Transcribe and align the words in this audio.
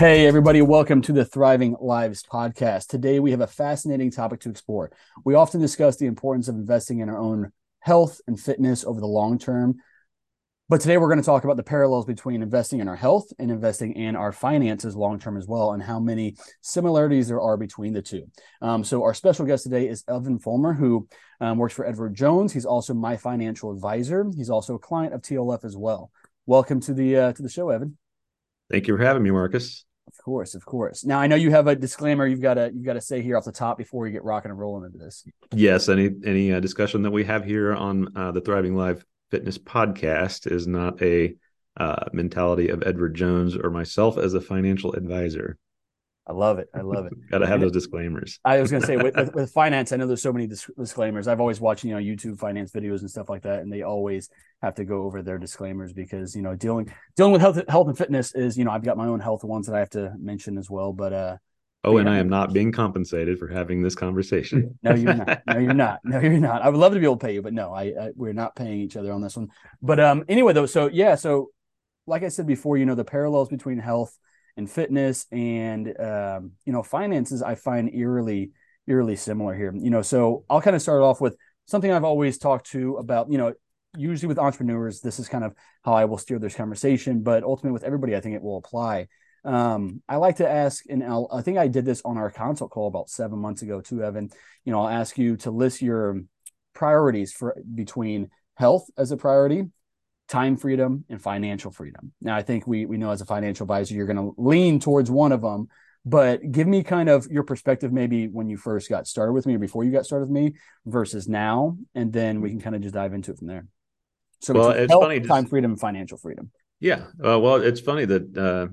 Hey, 0.00 0.26
everybody, 0.26 0.62
welcome 0.62 1.02
to 1.02 1.12
the 1.12 1.26
Thriving 1.26 1.76
Lives 1.78 2.22
podcast. 2.22 2.86
Today, 2.86 3.20
we 3.20 3.32
have 3.32 3.42
a 3.42 3.46
fascinating 3.46 4.10
topic 4.10 4.40
to 4.40 4.48
explore. 4.48 4.90
We 5.26 5.34
often 5.34 5.60
discuss 5.60 5.98
the 5.98 6.06
importance 6.06 6.48
of 6.48 6.54
investing 6.54 7.00
in 7.00 7.10
our 7.10 7.18
own 7.18 7.52
health 7.80 8.18
and 8.26 8.40
fitness 8.40 8.82
over 8.82 8.98
the 8.98 9.06
long 9.06 9.38
term. 9.38 9.76
But 10.70 10.80
today, 10.80 10.96
we're 10.96 11.08
going 11.08 11.20
to 11.20 11.22
talk 11.22 11.44
about 11.44 11.58
the 11.58 11.62
parallels 11.62 12.06
between 12.06 12.40
investing 12.40 12.80
in 12.80 12.88
our 12.88 12.96
health 12.96 13.30
and 13.38 13.50
investing 13.50 13.92
in 13.92 14.16
our 14.16 14.32
finances 14.32 14.96
long 14.96 15.18
term 15.18 15.36
as 15.36 15.46
well, 15.46 15.72
and 15.72 15.82
how 15.82 16.00
many 16.00 16.34
similarities 16.62 17.28
there 17.28 17.42
are 17.42 17.58
between 17.58 17.92
the 17.92 18.00
two. 18.00 18.24
Um, 18.62 18.82
so, 18.82 19.02
our 19.02 19.12
special 19.12 19.44
guest 19.44 19.64
today 19.64 19.86
is 19.86 20.02
Evan 20.08 20.38
Follmer, 20.38 20.74
who 20.74 21.08
um, 21.42 21.58
works 21.58 21.74
for 21.74 21.86
Edward 21.86 22.14
Jones. 22.14 22.54
He's 22.54 22.64
also 22.64 22.94
my 22.94 23.18
financial 23.18 23.70
advisor. 23.70 24.24
He's 24.34 24.48
also 24.48 24.76
a 24.76 24.78
client 24.78 25.12
of 25.12 25.20
TLF 25.20 25.62
as 25.62 25.76
well. 25.76 26.10
Welcome 26.46 26.80
to 26.80 26.94
the 26.94 27.16
uh, 27.18 27.32
to 27.34 27.42
the 27.42 27.50
show, 27.50 27.68
Evan. 27.68 27.98
Thank 28.70 28.88
you 28.88 28.96
for 28.96 29.02
having 29.02 29.22
me, 29.22 29.30
Marcus. 29.30 29.84
Of 30.18 30.24
course, 30.24 30.54
of 30.54 30.64
course. 30.64 31.04
Now 31.04 31.20
I 31.20 31.28
know 31.28 31.36
you 31.36 31.50
have 31.52 31.66
a 31.66 31.76
disclaimer 31.76 32.26
you've 32.26 32.40
got 32.40 32.54
to 32.54 32.70
you've 32.74 32.84
got 32.84 32.94
to 32.94 33.00
say 33.00 33.22
here 33.22 33.36
off 33.36 33.44
the 33.44 33.52
top 33.52 33.78
before 33.78 34.06
you 34.06 34.12
get 34.12 34.24
rocking 34.24 34.50
and 34.50 34.58
rolling 34.58 34.84
into 34.84 34.98
this. 34.98 35.24
Yes, 35.54 35.88
any 35.88 36.10
any 36.24 36.52
uh, 36.52 36.60
discussion 36.60 37.02
that 37.02 37.10
we 37.12 37.24
have 37.24 37.44
here 37.44 37.74
on 37.74 38.08
uh, 38.16 38.32
the 38.32 38.40
Thriving 38.40 38.74
Live 38.74 39.04
Fitness 39.30 39.56
podcast 39.56 40.50
is 40.50 40.66
not 40.66 41.00
a 41.00 41.36
uh, 41.76 42.06
mentality 42.12 42.68
of 42.68 42.82
Edward 42.84 43.14
Jones 43.14 43.56
or 43.56 43.70
myself 43.70 44.18
as 44.18 44.34
a 44.34 44.40
financial 44.40 44.92
advisor. 44.94 45.56
I 46.26 46.32
love 46.32 46.58
it. 46.58 46.68
I 46.74 46.82
love 46.82 47.06
it. 47.06 47.12
Got 47.30 47.38
to 47.38 47.46
have 47.46 47.60
those 47.60 47.72
disclaimers. 47.72 48.38
I 48.44 48.60
was 48.60 48.70
going 48.70 48.82
to 48.82 48.86
say 48.86 48.96
with, 48.96 49.16
with, 49.16 49.34
with, 49.34 49.52
finance, 49.52 49.92
I 49.92 49.96
know 49.96 50.06
there's 50.06 50.22
so 50.22 50.32
many 50.32 50.46
disclaimers. 50.46 51.26
I've 51.26 51.40
always 51.40 51.60
watched, 51.60 51.84
you 51.84 51.92
know, 51.92 52.00
YouTube 52.00 52.38
finance 52.38 52.70
videos 52.70 53.00
and 53.00 53.10
stuff 53.10 53.28
like 53.28 53.42
that, 53.42 53.60
and 53.60 53.72
they 53.72 53.82
always 53.82 54.28
have 54.62 54.74
to 54.76 54.84
go 54.84 55.02
over 55.02 55.22
their 55.22 55.38
disclaimers 55.38 55.92
because 55.92 56.36
you 56.36 56.42
know 56.42 56.54
dealing 56.54 56.92
dealing 57.16 57.32
with 57.32 57.40
health 57.40 57.60
health 57.68 57.88
and 57.88 57.96
fitness 57.96 58.34
is 58.34 58.58
you 58.58 58.64
know 58.64 58.70
I've 58.70 58.84
got 58.84 58.96
my 58.96 59.06
own 59.06 59.20
health 59.20 59.42
ones 59.42 59.66
that 59.66 59.74
I 59.74 59.78
have 59.78 59.90
to 59.90 60.14
mention 60.18 60.58
as 60.58 60.70
well. 60.70 60.92
But 60.92 61.12
uh, 61.12 61.36
oh, 61.84 61.96
and 61.96 62.08
I 62.08 62.18
am 62.18 62.28
not 62.28 62.52
being 62.52 62.70
compensated 62.70 63.38
for 63.38 63.48
having 63.48 63.82
this 63.82 63.94
conversation. 63.94 64.78
no, 64.82 64.94
you're 64.94 65.14
not. 65.14 65.42
No, 65.46 65.58
you're 65.58 65.74
not. 65.74 66.00
No, 66.04 66.20
you're 66.20 66.38
not. 66.38 66.62
I 66.62 66.68
would 66.68 66.78
love 66.78 66.92
to 66.92 67.00
be 67.00 67.06
able 67.06 67.16
to 67.16 67.26
pay 67.26 67.34
you, 67.34 67.42
but 67.42 67.54
no, 67.54 67.72
I, 67.72 67.84
I 67.84 68.10
we're 68.14 68.34
not 68.34 68.54
paying 68.54 68.80
each 68.80 68.96
other 68.96 69.12
on 69.12 69.22
this 69.22 69.36
one. 69.36 69.48
But 69.80 69.98
um, 69.98 70.24
anyway, 70.28 70.52
though, 70.52 70.66
so 70.66 70.88
yeah, 70.92 71.14
so 71.14 71.50
like 72.06 72.22
I 72.22 72.28
said 72.28 72.46
before, 72.46 72.76
you 72.76 72.86
know, 72.86 72.94
the 72.94 73.04
parallels 73.04 73.48
between 73.48 73.78
health 73.78 74.16
and 74.60 74.70
fitness 74.70 75.26
and 75.32 75.88
um, 75.98 76.52
you 76.66 76.72
know 76.72 76.82
finances 76.82 77.42
i 77.42 77.54
find 77.54 77.92
eerily 77.94 78.50
eerily 78.86 79.16
similar 79.16 79.54
here 79.54 79.72
you 79.74 79.90
know 79.90 80.02
so 80.02 80.44
i'll 80.50 80.60
kind 80.60 80.76
of 80.76 80.82
start 80.82 81.02
off 81.02 81.20
with 81.20 81.34
something 81.66 81.90
i've 81.90 82.04
always 82.04 82.36
talked 82.36 82.66
to 82.66 82.96
about 82.96 83.32
you 83.32 83.38
know 83.38 83.54
usually 83.96 84.28
with 84.28 84.38
entrepreneurs 84.38 85.00
this 85.00 85.18
is 85.18 85.28
kind 85.28 85.44
of 85.44 85.54
how 85.82 85.94
i 85.94 86.04
will 86.04 86.18
steer 86.18 86.38
this 86.38 86.54
conversation 86.54 87.22
but 87.22 87.42
ultimately 87.42 87.72
with 87.72 87.82
everybody 87.82 88.14
i 88.14 88.20
think 88.20 88.36
it 88.36 88.42
will 88.42 88.58
apply. 88.58 89.08
Um, 89.42 90.02
i 90.06 90.16
like 90.16 90.36
to 90.36 90.48
ask 90.48 90.84
and 90.90 91.02
I'll, 91.02 91.26
i 91.32 91.40
think 91.40 91.56
i 91.56 91.66
did 91.66 91.86
this 91.86 92.02
on 92.04 92.18
our 92.18 92.30
consult 92.30 92.70
call 92.70 92.86
about 92.86 93.08
seven 93.08 93.38
months 93.38 93.62
ago 93.62 93.80
too 93.80 94.04
evan 94.04 94.28
you 94.66 94.72
know 94.72 94.82
i'll 94.82 95.00
ask 95.00 95.16
you 95.16 95.38
to 95.38 95.50
list 95.50 95.80
your 95.80 96.20
priorities 96.74 97.32
for 97.32 97.56
between 97.74 98.28
health 98.56 98.86
as 98.98 99.10
a 99.10 99.16
priority 99.16 99.70
time 100.30 100.56
freedom 100.56 101.04
and 101.10 101.20
financial 101.20 101.70
freedom. 101.70 102.12
Now, 102.22 102.36
I 102.36 102.42
think 102.42 102.66
we 102.66 102.86
we 102.86 102.96
know 102.96 103.10
as 103.10 103.20
a 103.20 103.26
financial 103.26 103.64
advisor, 103.64 103.94
you're 103.94 104.06
going 104.06 104.16
to 104.16 104.34
lean 104.38 104.80
towards 104.80 105.10
one 105.10 105.32
of 105.32 105.42
them. 105.42 105.68
But 106.06 106.50
give 106.50 106.66
me 106.66 106.82
kind 106.82 107.10
of 107.10 107.26
your 107.26 107.42
perspective, 107.42 107.92
maybe 107.92 108.26
when 108.26 108.48
you 108.48 108.56
first 108.56 108.88
got 108.88 109.06
started 109.06 109.32
with 109.32 109.44
me 109.44 109.56
or 109.56 109.58
before 109.58 109.84
you 109.84 109.92
got 109.92 110.06
started 110.06 110.30
with 110.30 110.42
me 110.42 110.54
versus 110.86 111.28
now, 111.28 111.76
and 111.94 112.10
then 112.10 112.40
we 112.40 112.48
can 112.48 112.60
kind 112.60 112.74
of 112.74 112.80
just 112.80 112.94
dive 112.94 113.12
into 113.12 113.32
it 113.32 113.38
from 113.38 113.48
there. 113.48 113.66
So, 114.40 114.54
well, 114.54 114.70
it's 114.70 114.90
health, 114.90 115.02
funny. 115.02 115.20
Time 115.20 115.44
freedom 115.44 115.72
and 115.72 115.80
financial 115.80 116.16
freedom. 116.16 116.50
Yeah. 116.78 117.04
Uh, 117.22 117.38
well, 117.38 117.56
it's 117.56 117.80
funny 117.80 118.06
that 118.06 118.38
uh, 118.38 118.68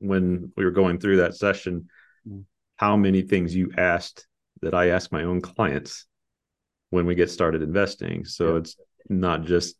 when 0.00 0.52
we 0.56 0.64
were 0.64 0.72
going 0.72 0.98
through 0.98 1.18
that 1.18 1.36
session, 1.36 1.88
mm-hmm. 2.28 2.40
how 2.76 2.96
many 2.96 3.22
things 3.22 3.54
you 3.54 3.70
asked 3.76 4.26
that 4.62 4.74
I 4.74 4.88
ask 4.88 5.12
my 5.12 5.22
own 5.22 5.40
clients 5.40 6.06
when 6.90 7.06
we 7.06 7.14
get 7.14 7.30
started 7.30 7.62
investing. 7.62 8.24
So 8.24 8.52
yeah. 8.52 8.58
it's 8.58 8.76
not 9.08 9.44
just 9.44 9.76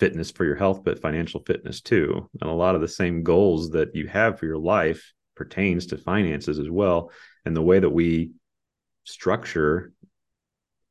fitness 0.00 0.30
for 0.30 0.44
your 0.44 0.56
health, 0.56 0.82
but 0.84 1.00
financial 1.00 1.40
fitness 1.40 1.80
too. 1.80 2.28
And 2.40 2.50
a 2.50 2.54
lot 2.54 2.74
of 2.74 2.80
the 2.80 2.88
same 2.88 3.22
goals 3.22 3.70
that 3.70 3.94
you 3.94 4.06
have 4.08 4.38
for 4.38 4.46
your 4.46 4.58
life 4.58 5.12
pertains 5.36 5.86
to 5.86 5.98
finances 5.98 6.58
as 6.58 6.70
well. 6.70 7.10
And 7.44 7.54
the 7.54 7.62
way 7.62 7.78
that 7.78 7.90
we 7.90 8.32
structure 9.04 9.92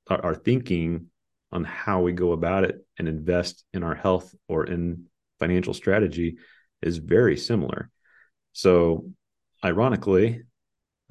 our, 0.08 0.26
our 0.26 0.36
thinking 0.36 1.08
on 1.52 1.64
how 1.64 2.02
we 2.02 2.14
go 2.14 2.32
about 2.32 2.64
it 2.64 2.86
and 2.98 3.08
invest 3.08 3.64
in 3.74 3.84
our 3.84 3.96
health 3.96 4.34
or 4.48 4.66
in 4.66 5.06
financial 5.40 5.74
strategy 5.74 6.38
is 6.82 6.98
very 6.98 7.38
similar. 7.38 7.90
So, 8.54 9.10
ironically, 9.64 10.44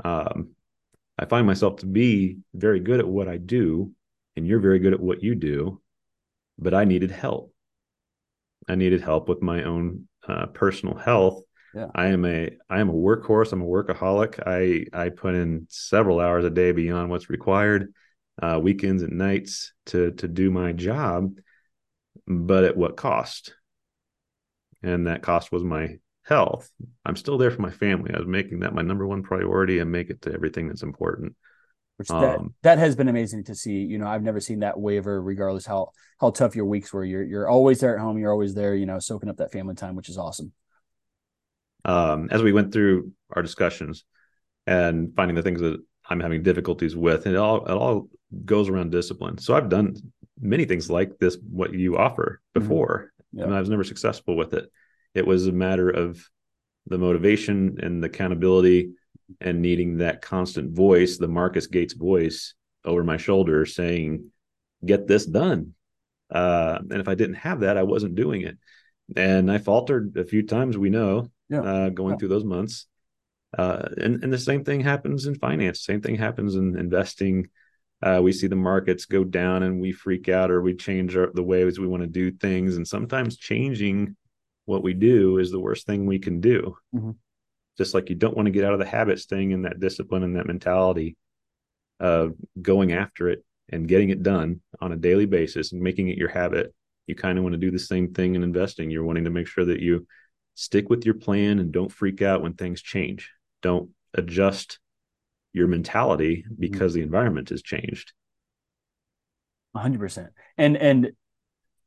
um, 0.05 0.51
I 1.19 1.27
find 1.27 1.47
myself 1.47 1.77
to 1.77 1.87
be 1.87 2.39
very 2.55 2.81
good 2.81 3.01
at 3.01 3.07
what 3.07 3.29
I 3.29 3.37
do, 3.37 3.93
and 4.37 4.47
you're 4.47 4.61
very 4.61 4.79
good 4.79 4.93
at 4.93 5.01
what 5.01 5.23
you 5.23 5.35
do, 5.35 5.81
but 6.59 6.75
I 6.75 6.85
needed 6.85 7.11
help. 7.11 7.52
I 8.69 8.75
needed 8.75 9.01
help 9.01 9.29
with 9.29 9.43
my 9.43 9.65
own 9.65 10.09
uh, 10.27 10.47
personal 10.47 10.97
health. 10.97 11.43
Yeah. 11.75 11.89
I 11.95 12.09
am 12.09 12.25
a 12.25 12.51
I 12.69 12.81
am 12.81 12.91
a 12.91 12.95
workhorse. 12.95 13.53
I'm 13.53 13.63
a 13.63 13.67
workaholic. 13.67 14.41
I 14.47 14.87
I 14.97 15.09
put 15.09 15.35
in 15.35 15.67
several 15.71 16.21
hours 16.21 16.45
a 16.45 16.51
day 16.51 16.73
beyond 16.73 17.11
what's 17.11 17.31
required, 17.31 17.93
uh, 18.43 18.61
weekends 18.63 19.03
and 19.03 19.17
nights 19.19 19.73
to 19.87 20.13
to 20.13 20.29
do 20.29 20.51
my 20.51 20.73
job, 20.73 21.35
but 22.27 22.65
at 22.65 22.77
what 22.77 22.97
cost? 22.97 23.55
And 24.83 25.07
that 25.07 25.23
cost 25.23 25.51
was 25.51 25.65
my 25.65 25.99
health. 26.25 26.71
I'm 27.05 27.17
still 27.17 27.39
there 27.39 27.51
for 27.51 27.63
my 27.63 27.71
family. 27.71 28.13
I 28.15 28.19
was 28.19 28.27
making 28.27 28.61
that 28.61 28.75
my 28.75 28.83
number 28.83 29.07
one 29.07 29.23
priority 29.23 29.79
and 29.79 29.91
make 29.91 30.11
it 30.11 30.23
to 30.23 30.33
everything 30.33 30.69
that's 30.69 30.83
important 30.83 31.37
which 31.97 32.09
that, 32.09 32.39
um, 32.39 32.55
that 32.63 32.79
has 32.79 32.97
been 32.97 33.09
amazing 33.09 33.45
to 33.45 33.55
see. 33.55 33.73
You 33.73 33.99
know, 33.99 34.07
I've 34.07 34.23
never 34.23 34.41
seen 34.41 34.61
that 34.61 34.79
waiver, 34.79 35.21
regardless 35.23 35.67
how 35.67 35.91
how 36.21 36.31
tough 36.31 36.57
your 36.57 36.67
weeks 36.67 36.93
were. 36.93 37.05
You're 37.05 37.25
you're 37.25 37.49
always 37.49 37.81
there 37.81 37.97
at 37.97 38.01
home. 38.01 38.19
You're 38.19 38.33
always 38.33 38.55
there. 38.55 38.75
You 38.75 38.87
know, 38.87 38.99
soaking 38.99 39.29
up 39.29 39.37
that 39.37 39.53
family 39.53 39.75
time, 39.75 39.97
which 39.97 40.09
is 40.09 40.19
awesome. 40.19 40.53
Um, 41.85 42.29
as 42.31 42.43
we 42.43 42.53
went 42.53 42.73
through 42.73 43.13
our 43.31 43.43
discussions 43.43 44.05
and 44.67 45.13
finding 45.17 45.35
the 45.35 45.43
things 45.43 45.61
that 45.61 45.81
I'm 46.09 46.21
having 46.21 46.43
difficulties 46.43 46.97
with, 46.97 47.27
and 47.27 47.35
it 47.35 47.39
all 47.39 47.65
it 47.65 47.73
all 47.73 48.09
goes 48.45 48.69
around 48.69 48.91
discipline. 48.91 49.39
So 49.39 49.55
I've 49.55 49.69
done 49.69 49.97
many 50.41 50.65
things 50.65 50.91
like 50.91 51.19
this, 51.19 51.37
what 51.51 51.73
you 51.73 51.99
offer 51.99 52.41
mm-hmm. 52.55 52.67
before, 52.67 53.13
mm-hmm. 53.35 53.45
and 53.45 53.55
I 53.55 53.61
was 53.61 53.69
never 53.69 53.85
successful 53.85 54.37
with 54.37 54.55
it. 54.55 54.71
It 55.15 55.27
was 55.27 55.47
a 55.47 55.53
matter 55.53 55.91
of 55.91 56.25
the 56.87 56.99
motivation 56.99 57.79
and 57.81 58.03
the 58.03 58.09
accountability 58.09 58.93
and 59.41 59.61
needing 59.61 59.99
that 59.99 60.23
constant 60.23 60.75
voice, 60.75 61.19
the 61.19 61.29
Marcus 61.29 61.67
Gates 61.67 61.95
voice 61.95 62.55
over 62.85 63.05
my 63.05 63.17
shoulder 63.17 63.65
saying, 63.67 64.31
get 64.85 65.07
this 65.07 65.27
done. 65.27 65.75
Uh, 66.31 66.79
and 66.91 67.01
if 67.01 67.09
I 67.09 67.15
didn't 67.15 67.37
have 67.37 67.61
that, 67.61 67.77
I 67.77 67.83
wasn't 67.83 68.15
doing 68.15 68.43
it. 68.43 68.59
And 69.17 69.51
I 69.51 69.59
faltered 69.59 70.17
a 70.17 70.25
few 70.25 70.45
times, 70.47 70.79
we 70.79 70.91
know, 70.91 71.31
yeah. 71.49 71.63
uh, 71.63 71.89
going 71.91 72.15
yeah. 72.15 72.19
through 72.19 72.29
those 72.29 72.45
months. 72.45 72.87
Uh, 73.57 73.89
and, 73.99 74.25
and 74.25 74.33
the 74.33 74.39
same 74.39 74.65
thing 74.65 74.81
happens 74.81 75.27
in 75.27 75.35
finance. 75.35 75.85
Same 75.85 76.01
thing 76.01 76.17
happens 76.17 76.55
in 76.55 76.79
investing. 76.79 77.49
Uh, 78.03 78.21
we 78.23 78.33
see 78.33 78.47
the 78.47 78.57
markets 78.57 79.05
go 79.05 79.25
down 79.25 79.63
and 79.63 79.81
we 79.81 79.93
freak 79.93 80.29
out 80.29 80.51
or 80.51 80.63
we 80.63 80.75
change 80.75 81.17
our, 81.17 81.31
the 81.35 81.43
ways 81.43 81.79
we 81.79 81.87
want 81.87 82.03
to 82.03 82.09
do 82.09 82.33
things. 82.33 82.77
And 82.77 82.89
sometimes 82.89 83.37
changing 83.37 84.17
what 84.65 84.83
we 84.83 84.95
do 84.95 85.39
is 85.39 85.51
the 85.51 85.61
worst 85.61 85.87
thing 85.87 86.07
we 86.07 86.19
can 86.19 86.41
do. 86.41 86.77
Mm-hmm 86.95 87.11
just 87.79 87.95
like 87.95 88.09
you 88.09 88.15
don't 88.15 88.37
want 88.37 88.47
to 88.47 88.53
get 88.53 88.65
out 88.65 88.73
of 88.73 88.79
the 88.79 88.85
habit 88.85 89.19
staying 89.19 89.51
in 89.51 89.63
that 89.63 89.81
discipline 89.81 90.23
and 90.23 90.37
that 90.37 90.47
mentality 90.47 91.17
of 92.01 92.35
going 92.61 92.93
after 92.93 93.29
it 93.29 93.45
and 93.71 93.89
getting 93.89 94.11
it 94.11 94.23
done 94.23 94.61
on 94.81 94.93
a 94.93 94.97
daily 94.97 95.27
basis 95.27 95.73
and 95.73 95.81
making 95.81 96.09
it 96.09 96.19
your 96.19 96.29
habit. 96.29 96.75
You 97.07 97.15
kind 97.15 97.39
of 97.39 97.45
want 97.45 97.55
to 97.55 97.59
do 97.59 97.71
the 97.71 97.79
same 97.79 98.13
thing 98.13 98.35
in 98.35 98.43
investing. 98.43 98.91
You're 98.91 99.05
wanting 99.05 99.25
to 99.25 99.31
make 99.31 99.47
sure 99.47 99.65
that 99.65 99.81
you 99.81 100.07
stick 100.55 100.91
with 100.91 101.05
your 101.05 101.15
plan 101.15 101.59
and 101.59 101.73
don't 101.73 101.91
freak 101.91 102.23
out 102.23 102.43
when 102.43 102.55
things 102.55 102.83
change. 102.83 103.31
Don't 103.63 103.91
adjust 104.15 104.79
your 105.53 105.69
mentality 105.69 106.45
mm-hmm. 106.47 106.55
because 106.59 106.95
the 106.95 107.03
environment 107.03 107.49
has 107.49 107.63
changed. 107.63 108.13
100% 109.77 110.29
and 110.59 110.77
and 110.77 111.13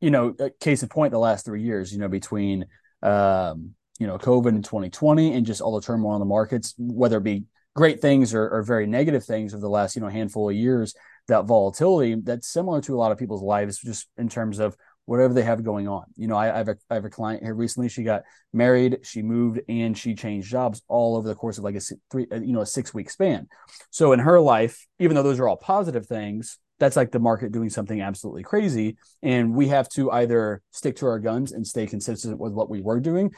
you 0.02 0.10
know 0.10 0.36
case 0.60 0.82
in 0.82 0.90
point 0.90 1.12
the 1.12 1.20
last 1.20 1.46
three 1.46 1.62
years 1.62 1.94
you 1.94 2.00
know 2.00 2.08
between 2.08 2.66
um 3.04 3.76
you 4.00 4.08
know 4.08 4.18
COVID 4.18 4.50
in 4.50 4.62
2020 4.62 5.34
and 5.34 5.46
just 5.46 5.62
all 5.62 5.76
the 5.76 5.86
turmoil 5.86 6.16
in 6.16 6.20
the 6.20 6.26
markets, 6.26 6.74
whether 6.78 7.18
it 7.18 7.24
be 7.24 7.44
great 7.76 8.02
things 8.02 8.34
or, 8.34 8.50
or 8.50 8.64
very 8.64 8.88
negative 8.88 9.24
things 9.24 9.54
of 9.54 9.62
the 9.62 9.70
last 9.70 9.96
you 9.96 10.02
know 10.02 10.08
handful 10.08 10.50
of 10.50 10.56
years, 10.56 10.96
that 11.28 11.46
volatility 11.46 12.16
that's 12.16 12.48
similar 12.48 12.82
to 12.82 12.96
a 12.96 12.98
lot 12.98 13.12
of 13.12 13.18
people's 13.18 13.44
lives, 13.44 13.80
just 13.80 14.08
in 14.18 14.30
terms 14.30 14.60
of 14.60 14.76
whatever 15.06 15.34
they 15.34 15.44
have 15.44 15.64
going 15.64 15.88
on. 15.88 16.06
You 16.16 16.28
know, 16.28 16.36
I, 16.36 16.54
I, 16.54 16.58
have 16.58 16.70
a 16.70 16.78
I 16.90 16.96
have 16.96 17.06
a 17.06 17.10
client 17.10 17.44
here 17.44 17.54
recently. 17.54 17.90
She 17.90 18.04
got 18.04 18.24
married, 18.54 19.00
she 19.04 19.22
moved, 19.22 19.62
and 19.70 19.98
she 19.98 20.16
changed 20.16 20.50
jobs 20.50 20.82
all 20.88 21.16
over 21.16 21.28
the 21.28 21.36
course 21.36 21.58
of 21.58 21.64
like 21.64 21.76
a 21.76 21.82
three, 22.12 22.28
uh, 22.32 22.40
you 22.40 22.54
know, 22.54 22.62
a 22.62 22.66
six 22.66 22.94
week 22.94 23.10
span. 23.10 23.48
So 23.92 24.14
in 24.14 24.20
her 24.20 24.40
life, 24.40 24.86
even 25.00 25.16
though 25.16 25.24
those 25.24 25.40
are 25.40 25.48
all 25.48 25.58
positive 25.58 26.08
things, 26.08 26.58
that's 26.80 26.96
like 26.96 27.12
the 27.12 27.20
market 27.20 27.52
doing 27.52 27.70
something 27.70 28.02
absolutely 28.02 28.44
crazy, 28.44 28.98
and 29.22 29.54
we 29.54 29.70
have 29.70 29.88
to 29.90 30.12
either 30.12 30.62
stick 30.72 30.98
to 30.98 31.06
our 31.06 31.20
guns 31.20 31.52
and 31.52 31.66
stay 31.66 31.88
consistent 31.88 32.38
with 32.38 32.52
what 32.52 32.70
we 32.70 32.82
were 32.82 33.00
doing, 33.00 33.32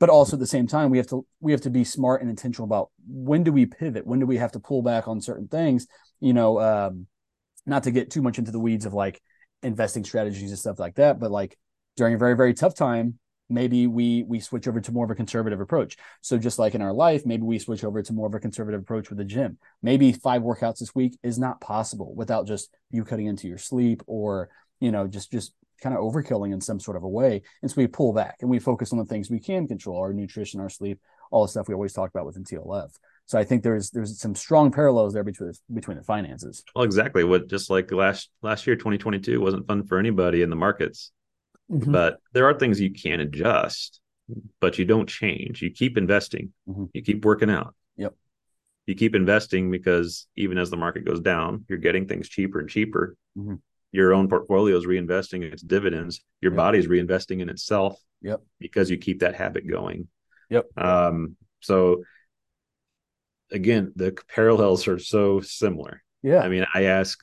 but 0.00 0.08
also 0.08 0.36
at 0.36 0.40
the 0.40 0.46
same 0.46 0.66
time 0.66 0.90
we 0.90 0.98
have 0.98 1.06
to 1.06 1.26
we 1.40 1.52
have 1.52 1.60
to 1.62 1.70
be 1.70 1.84
smart 1.84 2.20
and 2.20 2.30
intentional 2.30 2.64
about 2.64 2.90
when 3.06 3.42
do 3.42 3.52
we 3.52 3.66
pivot? 3.66 4.06
When 4.06 4.20
do 4.20 4.26
we 4.26 4.36
have 4.36 4.52
to 4.52 4.60
pull 4.60 4.82
back 4.82 5.08
on 5.08 5.20
certain 5.20 5.48
things? 5.48 5.86
You 6.20 6.32
know 6.32 6.60
um, 6.60 7.06
not 7.66 7.84
to 7.84 7.90
get 7.90 8.10
too 8.10 8.22
much 8.22 8.38
into 8.38 8.52
the 8.52 8.60
weeds 8.60 8.86
of 8.86 8.94
like 8.94 9.20
investing 9.62 10.04
strategies 10.04 10.50
and 10.50 10.58
stuff 10.58 10.78
like 10.78 10.96
that 10.96 11.18
but 11.18 11.30
like 11.30 11.56
during 11.96 12.14
a 12.14 12.18
very 12.18 12.36
very 12.36 12.52
tough 12.52 12.74
time 12.74 13.18
maybe 13.48 13.86
we 13.86 14.22
we 14.24 14.40
switch 14.40 14.66
over 14.66 14.80
to 14.80 14.92
more 14.92 15.04
of 15.04 15.10
a 15.10 15.14
conservative 15.14 15.60
approach. 15.60 15.96
So 16.20 16.38
just 16.38 16.58
like 16.58 16.74
in 16.74 16.82
our 16.82 16.92
life 16.92 17.26
maybe 17.26 17.42
we 17.42 17.58
switch 17.58 17.84
over 17.84 18.02
to 18.02 18.12
more 18.12 18.26
of 18.26 18.34
a 18.34 18.40
conservative 18.40 18.80
approach 18.80 19.08
with 19.08 19.18
the 19.18 19.24
gym. 19.24 19.58
Maybe 19.82 20.12
five 20.12 20.42
workouts 20.42 20.78
this 20.78 20.94
week 20.94 21.18
is 21.22 21.38
not 21.38 21.60
possible 21.60 22.14
without 22.14 22.46
just 22.46 22.70
you 22.90 23.04
cutting 23.04 23.26
into 23.26 23.48
your 23.48 23.58
sleep 23.58 24.02
or 24.06 24.50
you 24.80 24.92
know 24.92 25.06
just 25.06 25.30
just 25.30 25.52
kind 25.80 25.96
of 25.96 26.02
overkilling 26.02 26.52
in 26.52 26.60
some 26.60 26.80
sort 26.80 26.96
of 26.96 27.02
a 27.02 27.08
way. 27.08 27.42
And 27.62 27.70
so 27.70 27.76
we 27.76 27.86
pull 27.86 28.12
back 28.12 28.36
and 28.40 28.50
we 28.50 28.58
focus 28.58 28.92
on 28.92 28.98
the 28.98 29.04
things 29.04 29.30
we 29.30 29.40
can 29.40 29.66
control, 29.66 29.98
our 29.98 30.12
nutrition, 30.12 30.60
our 30.60 30.68
sleep, 30.68 31.00
all 31.30 31.42
the 31.44 31.48
stuff 31.48 31.68
we 31.68 31.74
always 31.74 31.92
talk 31.92 32.10
about 32.10 32.26
within 32.26 32.44
TLF. 32.44 32.90
So 33.26 33.38
I 33.38 33.44
think 33.44 33.62
there's 33.62 33.90
there's 33.90 34.20
some 34.20 34.34
strong 34.34 34.70
parallels 34.70 35.14
there 35.14 35.24
between 35.24 35.52
between 35.72 35.96
the 35.96 36.02
finances. 36.02 36.62
Well, 36.74 36.84
exactly. 36.84 37.24
What 37.24 37.48
just 37.48 37.70
like 37.70 37.90
last 37.90 38.30
last 38.42 38.66
year, 38.66 38.76
2022 38.76 39.40
wasn't 39.40 39.66
fun 39.66 39.86
for 39.86 39.98
anybody 39.98 40.42
in 40.42 40.50
the 40.50 40.56
markets. 40.56 41.10
Mm-hmm. 41.70 41.90
But 41.90 42.18
there 42.32 42.46
are 42.46 42.54
things 42.54 42.80
you 42.80 42.92
can 42.92 43.20
adjust, 43.20 44.00
but 44.60 44.78
you 44.78 44.84
don't 44.84 45.08
change. 45.08 45.62
You 45.62 45.70
keep 45.70 45.96
investing. 45.96 46.52
Mm-hmm. 46.68 46.84
You 46.92 47.02
keep 47.02 47.24
working 47.24 47.50
out. 47.50 47.74
Yep. 47.96 48.14
You 48.86 48.94
keep 48.94 49.14
investing 49.14 49.70
because 49.70 50.26
even 50.36 50.58
as 50.58 50.68
the 50.68 50.76
market 50.76 51.06
goes 51.06 51.20
down, 51.20 51.64
you're 51.68 51.78
getting 51.78 52.06
things 52.06 52.28
cheaper 52.28 52.60
and 52.60 52.68
cheaper. 52.68 53.16
Mm-hmm 53.38 53.54
your 53.94 54.12
own 54.12 54.28
portfolio 54.28 54.76
is 54.76 54.86
reinvesting 54.86 55.44
its 55.44 55.62
dividends 55.62 56.20
your 56.40 56.50
yep. 56.50 56.56
body's 56.56 56.88
reinvesting 56.88 57.40
in 57.40 57.48
itself 57.48 57.96
yep. 58.20 58.40
because 58.58 58.90
you 58.90 58.98
keep 58.98 59.20
that 59.20 59.36
habit 59.36 59.68
going. 59.68 60.08
Yep. 60.50 60.66
Um 60.76 61.36
so 61.60 62.02
again 63.52 63.92
the 63.94 64.16
parallels 64.28 64.88
are 64.88 64.98
so 64.98 65.40
similar. 65.40 66.02
Yeah. 66.22 66.40
I 66.40 66.48
mean 66.48 66.66
i 66.74 66.84
ask 66.84 67.18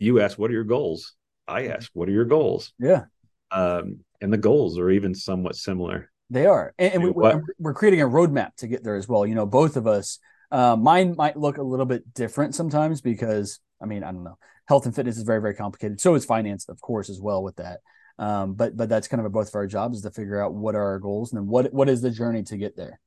you 0.00 0.20
ask 0.20 0.38
what 0.38 0.50
are 0.50 0.54
your 0.54 0.64
goals? 0.64 1.14
I 1.46 1.62
mm-hmm. 1.62 1.72
ask 1.72 1.90
what 1.94 2.08
are 2.08 2.12
your 2.12 2.24
goals? 2.24 2.72
Yeah. 2.78 3.04
Um 3.52 4.00
and 4.20 4.32
the 4.32 4.38
goals 4.38 4.76
are 4.76 4.90
even 4.90 5.14
somewhat 5.14 5.54
similar. 5.54 6.10
They 6.30 6.46
are. 6.46 6.74
And, 6.78 6.94
and 6.94 7.04
we, 7.04 7.10
we're, 7.10 7.42
we're 7.58 7.74
creating 7.74 8.02
a 8.02 8.08
roadmap 8.08 8.54
to 8.56 8.66
get 8.66 8.82
there 8.82 8.96
as 8.96 9.06
well. 9.06 9.24
You 9.24 9.36
know 9.36 9.46
both 9.46 9.76
of 9.76 9.86
us 9.86 10.18
uh, 10.50 10.74
mine 10.74 11.14
might 11.16 11.36
look 11.36 11.58
a 11.58 11.62
little 11.62 11.86
bit 11.86 12.12
different 12.12 12.56
sometimes 12.56 13.00
because 13.00 13.60
I 13.80 13.86
mean, 13.86 14.02
I 14.02 14.12
don't 14.12 14.24
know. 14.24 14.38
Health 14.66 14.86
and 14.86 14.94
fitness 14.94 15.16
is 15.16 15.22
very, 15.22 15.40
very 15.40 15.54
complicated. 15.54 16.00
So 16.00 16.14
is 16.14 16.24
finance, 16.24 16.68
of 16.68 16.80
course, 16.80 17.10
as 17.10 17.20
well 17.20 17.42
with 17.42 17.56
that. 17.56 17.80
Um, 18.18 18.54
but 18.54 18.76
but 18.76 18.88
that's 18.88 19.08
kind 19.08 19.20
of 19.20 19.26
a, 19.26 19.30
both 19.30 19.48
of 19.48 19.54
our 19.54 19.66
jobs 19.66 19.96
is 19.96 20.02
to 20.02 20.10
figure 20.10 20.42
out 20.42 20.52
what 20.52 20.74
are 20.74 20.84
our 20.84 20.98
goals 20.98 21.32
and 21.32 21.40
then 21.40 21.48
what 21.48 21.72
what 21.72 21.88
is 21.88 22.02
the 22.02 22.10
journey 22.10 22.42
to 22.44 22.56
get 22.56 22.76
there. 22.76 23.00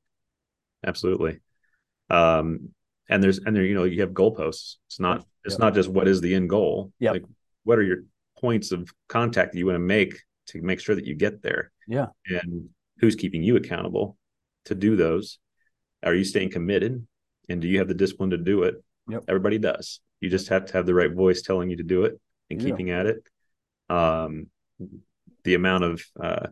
Absolutely. 0.84 1.40
Um, 2.10 2.70
and 3.08 3.22
there's 3.22 3.38
and 3.38 3.54
there 3.54 3.64
you 3.64 3.74
know 3.74 3.84
you 3.84 4.00
have 4.00 4.10
goalposts. 4.10 4.76
It's 4.88 4.98
not 4.98 5.24
it's 5.44 5.54
yep. 5.54 5.60
not 5.60 5.74
just 5.74 5.88
what 5.88 6.08
is 6.08 6.20
the 6.20 6.34
end 6.34 6.50
goal. 6.50 6.92
Yeah. 6.98 7.12
Like 7.12 7.24
what 7.62 7.78
are 7.78 7.82
your 7.82 7.98
points 8.40 8.72
of 8.72 8.92
contact 9.08 9.52
that 9.52 9.58
you 9.58 9.66
want 9.66 9.76
to 9.76 9.80
make 9.80 10.16
to 10.48 10.60
make 10.62 10.80
sure 10.80 10.94
that 10.94 11.06
you 11.06 11.14
get 11.14 11.42
there. 11.42 11.70
Yeah. 11.86 12.06
And 12.26 12.68
who's 12.98 13.14
keeping 13.14 13.42
you 13.42 13.56
accountable 13.56 14.18
to 14.66 14.74
do 14.74 14.96
those? 14.96 15.38
Are 16.02 16.14
you 16.14 16.24
staying 16.24 16.50
committed? 16.50 17.06
And 17.48 17.60
do 17.60 17.68
you 17.68 17.78
have 17.78 17.88
the 17.88 17.94
discipline 17.94 18.30
to 18.30 18.38
do 18.38 18.64
it? 18.64 18.82
Yep. 19.08 19.24
Everybody 19.28 19.58
does. 19.58 20.00
You 20.24 20.30
just 20.30 20.48
have 20.48 20.64
to 20.64 20.72
have 20.72 20.86
the 20.86 20.94
right 20.94 21.12
voice 21.12 21.42
telling 21.42 21.68
you 21.68 21.76
to 21.76 21.82
do 21.82 22.04
it 22.04 22.18
and 22.48 22.58
yeah. 22.58 22.66
keeping 22.66 22.90
at 22.90 23.04
it. 23.04 23.22
Um, 23.90 24.46
the 25.44 25.52
amount 25.52 25.84
of 25.84 26.02
uh, 26.18 26.46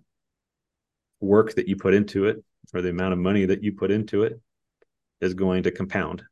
work 1.20 1.54
that 1.54 1.68
you 1.68 1.76
put 1.76 1.94
into 1.94 2.26
it 2.26 2.44
or 2.74 2.82
the 2.82 2.90
amount 2.90 3.14
of 3.14 3.18
money 3.18 3.46
that 3.46 3.62
you 3.62 3.72
put 3.72 3.90
into 3.90 4.24
it 4.24 4.38
is 5.22 5.32
going 5.32 5.62
to 5.62 5.70
compound. 5.70 6.22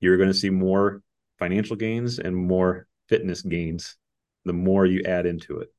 You're 0.00 0.18
going 0.18 0.28
to 0.28 0.34
see 0.34 0.50
more 0.50 1.00
financial 1.38 1.76
gains 1.76 2.18
and 2.18 2.36
more 2.36 2.86
fitness 3.08 3.40
gains 3.40 3.96
the 4.44 4.52
more 4.52 4.84
you 4.84 5.04
add 5.06 5.24
into 5.24 5.60
it 5.60 5.72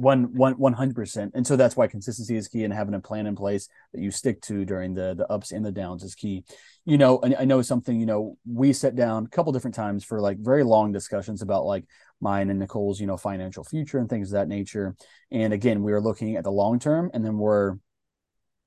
one 0.00 0.34
one 0.34 0.54
one 0.54 0.72
hundred 0.72 0.96
percent. 0.96 1.32
And 1.34 1.46
so 1.46 1.56
that's 1.56 1.76
why 1.76 1.86
consistency 1.86 2.36
is 2.36 2.48
key 2.48 2.64
and 2.64 2.72
having 2.72 2.94
a 2.94 3.00
plan 3.00 3.26
in 3.26 3.36
place 3.36 3.68
that 3.92 4.00
you 4.00 4.10
stick 4.10 4.40
to 4.42 4.64
during 4.64 4.94
the 4.94 5.14
the 5.14 5.30
ups 5.30 5.52
and 5.52 5.64
the 5.64 5.72
downs 5.72 6.02
is 6.02 6.14
key. 6.14 6.44
You 6.84 6.98
know, 6.98 7.18
I, 7.22 7.34
I 7.40 7.44
know 7.44 7.62
something, 7.62 7.98
you 7.98 8.06
know, 8.06 8.36
we 8.46 8.72
sat 8.72 8.96
down 8.96 9.26
a 9.26 9.28
couple 9.28 9.52
different 9.52 9.74
times 9.74 10.04
for 10.04 10.20
like 10.20 10.38
very 10.38 10.64
long 10.64 10.92
discussions 10.92 11.42
about 11.42 11.64
like 11.64 11.84
mine 12.20 12.50
and 12.50 12.58
Nicole's, 12.58 13.00
you 13.00 13.06
know, 13.06 13.16
financial 13.16 13.64
future 13.64 13.98
and 13.98 14.08
things 14.08 14.28
of 14.28 14.34
that 14.34 14.48
nature. 14.48 14.96
And 15.30 15.52
again, 15.52 15.82
we 15.82 15.92
are 15.92 16.00
looking 16.00 16.36
at 16.36 16.44
the 16.44 16.52
long 16.52 16.78
term 16.78 17.10
and 17.12 17.24
then 17.24 17.38
we're 17.38 17.76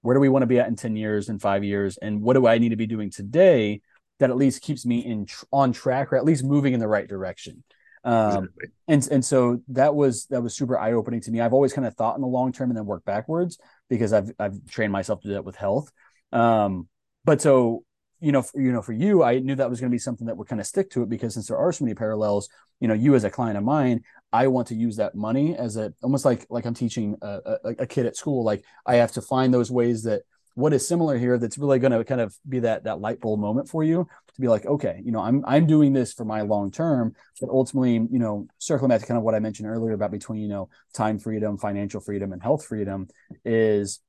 where 0.02 0.14
do 0.14 0.20
we 0.20 0.30
want 0.30 0.44
to 0.44 0.48
be 0.48 0.60
at 0.60 0.68
in 0.68 0.76
10 0.76 0.96
years 0.96 1.30
and 1.30 1.42
five 1.42 1.64
years? 1.64 1.98
And 1.98 2.22
what 2.22 2.34
do 2.34 2.46
I 2.46 2.58
need 2.58 2.70
to 2.70 2.76
be 2.76 2.88
doing 2.88 3.10
today 3.10 3.82
that 4.20 4.30
at 4.30 4.36
least 4.36 4.62
keeps 4.62 4.86
me 4.86 5.00
in 5.00 5.28
on 5.52 5.72
track 5.72 6.12
or 6.12 6.18
at 6.18 6.26
least 6.26 6.44
moving 6.44 6.74
in 6.74 6.82
the 6.82 6.88
right 6.88 7.08
direction? 7.08 7.64
Um, 8.06 8.28
exactly. 8.28 8.70
and 8.88 9.08
and 9.12 9.26
so 9.26 9.62
that 9.70 9.96
was 9.96 10.26
that 10.28 10.42
was 10.42 10.56
super 10.56 10.78
eye 10.78 10.94
opening 10.94 11.22
to 11.22 11.32
me. 11.32 11.40
I've 11.40 11.54
always 11.54 11.74
kind 11.74 11.88
of 11.88 11.96
thought 11.96 12.16
in 12.16 12.22
the 12.22 12.28
long 12.28 12.52
term 12.52 12.70
and 12.70 12.78
then 12.78 12.86
work 12.86 13.06
backwards 13.06 13.58
because 13.90 14.14
I've 14.14 14.32
I've 14.40 14.66
trained 14.70 14.92
myself 14.92 15.22
to 15.22 15.28
do 15.30 15.34
that 15.36 15.46
with 15.46 15.56
health. 15.56 15.92
Um, 16.32 16.88
but 17.24 17.42
so 17.42 17.84
you 18.24 18.32
know, 18.32 18.42
for, 18.42 18.62
you 18.62 18.72
know, 18.72 18.82
for 18.82 18.94
you, 18.94 19.22
I 19.22 19.40
knew 19.40 19.56
that 19.56 19.70
was 19.70 19.82
going 19.82 19.92
to 19.92 19.94
be 19.94 20.00
something 20.00 20.28
that 20.28 20.38
would 20.38 20.48
kind 20.48 20.62
of 20.62 20.66
stick 20.66 20.90
to 20.92 21.04
it 21.04 21.10
because 21.10 21.34
since 21.34 21.48
there 21.48 21.58
are 21.58 21.74
so 21.74 21.84
many 21.84 21.94
parallels, 21.94 22.48
you 22.80 22.88
know, 22.88 22.94
you 22.94 23.16
as 23.16 23.26
a 23.26 23.30
client 23.30 23.58
of 23.58 23.66
mine, 23.66 24.02
I 24.32 24.48
want 24.48 24.68
to 24.70 24.76
use 24.76 24.96
that 24.96 25.14
money 25.14 25.58
as 25.58 25.76
a 25.76 25.94
almost 26.02 26.24
like 26.24 26.48
like 26.50 26.66
I'm 26.66 26.74
teaching 26.74 27.18
a, 27.22 27.58
a, 27.66 27.76
a 27.80 27.86
kid 27.86 28.06
at 28.06 28.16
school. 28.16 28.46
Like 28.46 28.64
I 28.86 28.96
have 28.96 29.12
to 29.14 29.22
find 29.22 29.54
those 29.54 29.70
ways 29.70 30.04
that 30.04 30.22
what 30.56 30.74
is 30.74 30.88
similar 30.88 31.18
here 31.18 31.38
that's 31.38 31.58
really 31.58 31.80
going 31.80 31.92
to 31.92 32.04
kind 32.04 32.22
of 32.22 32.36
be 32.48 32.60
that 32.60 32.84
that 32.84 33.00
light 33.00 33.20
bulb 33.20 33.40
moment 33.40 33.68
for 33.68 33.84
you 33.84 34.08
to 34.34 34.42
be 34.42 34.48
like 34.48 34.66
okay 34.66 35.02
you 35.04 35.12
know 35.12 35.20
i'm 35.20 35.44
i'm 35.48 35.66
doing 35.66 35.94
this 35.94 36.14
for 36.14 36.26
my 36.26 36.42
long 36.42 36.72
term 36.72 37.14
but 37.42 37.50
ultimately 37.50 37.94
you 37.94 38.20
know 38.20 38.48
circling 38.60 38.90
back 38.90 39.02
to 39.02 39.08
kind 39.08 39.18
of 39.18 39.24
what 39.24 39.36
i 39.36 39.40
mentioned 39.40 39.68
earlier 39.68 39.94
about 39.94 40.12
between 40.12 40.42
you 40.42 40.48
know 40.48 40.70
time 40.94 41.18
freedom 41.18 41.58
financial 41.58 42.00
freedom 42.00 42.34
and 42.34 42.42
health 42.42 42.66
freedom 42.66 43.08
is 43.46 44.00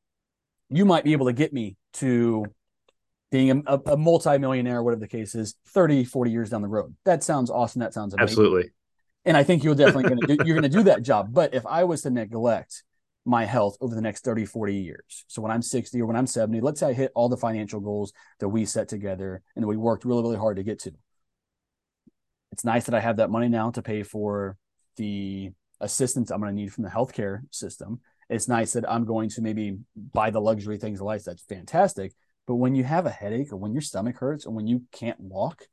you 0.70 0.84
might 0.84 1.04
be 1.04 1.12
able 1.12 1.26
to 1.26 1.32
get 1.32 1.52
me 1.52 1.76
to 1.94 2.44
being 3.30 3.64
a, 3.66 3.80
a 3.86 3.96
multi-millionaire 3.96 4.82
whatever 4.82 5.00
the 5.00 5.08
case 5.08 5.34
is 5.34 5.56
30 5.68 6.04
40 6.04 6.30
years 6.30 6.50
down 6.50 6.62
the 6.62 6.68
road. 6.68 6.94
That 7.04 7.24
sounds 7.24 7.50
awesome. 7.50 7.80
That 7.80 7.92
sounds 7.92 8.14
amazing. 8.14 8.28
absolutely. 8.30 8.70
And 9.24 9.36
i 9.36 9.42
think 9.42 9.64
you're 9.64 9.74
definitely 9.74 10.04
going 10.08 10.20
to 10.20 10.26
do 10.26 10.36
you're 10.44 10.54
going 10.54 10.70
to 10.70 10.76
do 10.76 10.84
that 10.84 11.02
job. 11.02 11.28
But 11.32 11.54
if 11.54 11.66
i 11.66 11.84
was 11.84 12.02
to 12.02 12.10
neglect 12.10 12.84
my 13.24 13.44
health 13.44 13.76
over 13.80 13.94
the 13.94 14.00
next 14.00 14.24
30, 14.24 14.44
40 14.44 14.76
years. 14.76 15.24
So 15.28 15.40
when 15.40 15.50
I'm 15.50 15.62
60 15.62 16.00
or 16.00 16.06
when 16.06 16.16
I'm 16.16 16.26
70, 16.26 16.60
let's 16.60 16.80
say 16.80 16.88
I 16.88 16.92
hit 16.92 17.12
all 17.14 17.28
the 17.28 17.36
financial 17.36 17.80
goals 17.80 18.12
that 18.40 18.48
we 18.48 18.64
set 18.64 18.88
together 18.88 19.42
and 19.56 19.62
that 19.62 19.68
we 19.68 19.76
worked 19.76 20.04
really, 20.04 20.22
really 20.22 20.36
hard 20.36 20.56
to 20.56 20.62
get 20.62 20.80
to. 20.80 20.92
It's 22.52 22.64
nice 22.64 22.84
that 22.84 22.94
I 22.94 23.00
have 23.00 23.16
that 23.16 23.30
money 23.30 23.48
now 23.48 23.70
to 23.70 23.82
pay 23.82 24.02
for 24.02 24.56
the 24.96 25.50
assistance 25.80 26.30
I'm 26.30 26.40
going 26.40 26.54
to 26.54 26.60
need 26.60 26.72
from 26.72 26.84
the 26.84 26.90
healthcare 26.90 27.40
system. 27.50 28.00
It's 28.28 28.48
nice 28.48 28.74
that 28.74 28.90
I'm 28.90 29.04
going 29.04 29.28
to 29.30 29.42
maybe 29.42 29.78
buy 29.96 30.30
the 30.30 30.40
luxury 30.40 30.78
things 30.78 31.00
of 31.00 31.06
life. 31.06 31.24
That's 31.24 31.42
fantastic. 31.42 32.12
But 32.46 32.56
when 32.56 32.74
you 32.74 32.84
have 32.84 33.06
a 33.06 33.10
headache 33.10 33.52
or 33.52 33.56
when 33.56 33.72
your 33.72 33.82
stomach 33.82 34.18
hurts 34.18 34.46
or 34.46 34.52
when 34.52 34.66
you 34.66 34.82
can't 34.92 35.18
walk, 35.18 35.66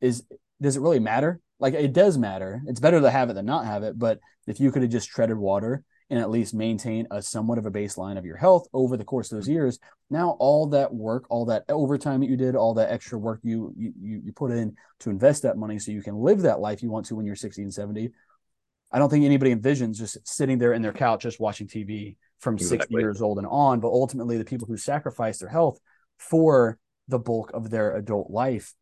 is 0.00 0.24
does 0.60 0.76
it 0.76 0.80
really 0.80 0.98
matter? 0.98 1.40
Like 1.58 1.74
it 1.74 1.92
does 1.92 2.18
matter. 2.18 2.62
It's 2.66 2.80
better 2.80 3.00
to 3.00 3.10
have 3.10 3.30
it 3.30 3.34
than 3.34 3.46
not 3.46 3.66
have 3.66 3.82
it. 3.82 3.98
But 3.98 4.20
if 4.46 4.60
you 4.60 4.72
could 4.72 4.82
have 4.82 4.90
just 4.90 5.10
treaded 5.10 5.36
water 5.36 5.84
and 6.10 6.18
at 6.18 6.30
least 6.30 6.52
maintain 6.52 7.06
a 7.12 7.22
somewhat 7.22 7.56
of 7.56 7.66
a 7.66 7.70
baseline 7.70 8.18
of 8.18 8.24
your 8.24 8.36
health 8.36 8.66
over 8.72 8.96
the 8.96 9.04
course 9.04 9.30
of 9.30 9.38
those 9.38 9.48
years. 9.48 9.78
Now, 10.10 10.36
all 10.40 10.66
that 10.68 10.92
work, 10.92 11.24
all 11.30 11.46
that 11.46 11.64
overtime 11.68 12.20
that 12.20 12.28
you 12.28 12.36
did, 12.36 12.56
all 12.56 12.74
that 12.74 12.90
extra 12.90 13.16
work 13.16 13.40
you 13.44 13.72
you 13.76 13.92
you 14.24 14.32
put 14.32 14.50
in 14.50 14.76
to 15.00 15.10
invest 15.10 15.44
that 15.44 15.56
money 15.56 15.78
so 15.78 15.92
you 15.92 16.02
can 16.02 16.16
live 16.16 16.42
that 16.42 16.60
life 16.60 16.82
you 16.82 16.90
want 16.90 17.06
to 17.06 17.14
when 17.14 17.26
you're 17.26 17.36
60 17.36 17.62
and 17.62 17.72
70. 17.72 18.10
I 18.92 18.98
don't 18.98 19.08
think 19.08 19.24
anybody 19.24 19.54
envisions 19.54 19.98
just 19.98 20.18
sitting 20.26 20.58
there 20.58 20.72
in 20.72 20.82
their 20.82 20.92
couch 20.92 21.22
just 21.22 21.38
watching 21.38 21.68
TV 21.68 22.16
from 22.40 22.54
exactly. 22.54 22.78
60 22.78 22.94
years 22.96 23.22
old 23.22 23.38
and 23.38 23.46
on. 23.46 23.78
But 23.78 23.88
ultimately, 23.88 24.36
the 24.36 24.44
people 24.44 24.66
who 24.66 24.76
sacrifice 24.76 25.38
their 25.38 25.48
health 25.48 25.78
for 26.18 26.76
the 27.06 27.20
bulk 27.20 27.52
of 27.54 27.70
their 27.70 27.96
adult 27.96 28.30
life, 28.30 28.74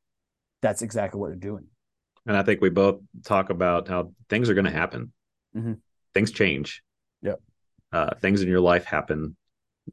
that's 0.62 0.80
exactly 0.80 1.20
what 1.20 1.28
they're 1.28 1.36
doing. 1.36 1.66
And 2.26 2.36
I 2.36 2.42
think 2.42 2.62
we 2.62 2.70
both 2.70 3.00
talk 3.24 3.50
about 3.50 3.88
how 3.88 4.12
things 4.30 4.48
are 4.48 4.54
going 4.54 4.64
to 4.64 4.70
happen. 4.70 5.12
Mm-hmm. 5.54 5.74
Things 6.14 6.30
change. 6.30 6.82
Uh, 7.92 8.14
things 8.20 8.42
in 8.42 8.48
your 8.48 8.60
life 8.60 8.84
happen, 8.84 9.36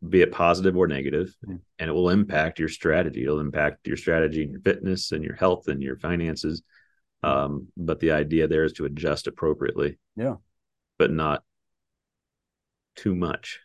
be 0.08 0.22
it 0.22 0.32
positive 0.32 0.75
or 0.75 0.88
negative, 0.88 1.34
mm. 1.48 1.60
and 1.80 1.90
it 1.90 1.94
will 1.94 2.10
impact 2.10 2.60
your 2.60 2.68
strategy. 2.68 3.24
It'll 3.24 3.40
impact 3.40 3.88
your 3.88 3.98
strategy 3.98 4.44
and 4.44 4.52
your 4.52 4.62
fitness 4.62 5.12
and 5.12 5.24
your 5.24 5.36
health 5.36 5.68
and 5.68 5.82
your 5.82 5.98
finances. 5.98 6.62
Um, 7.24 7.68
but 7.78 8.00
the 8.00 8.12
idea 8.12 8.48
there 8.48 8.66
is 8.66 8.74
to 8.74 8.86
adjust 8.86 9.28
appropriately. 9.28 9.98
Yeah. 10.16 10.36
But 10.98 11.12
not 11.12 11.44
too 12.96 13.16
much. 13.16 13.62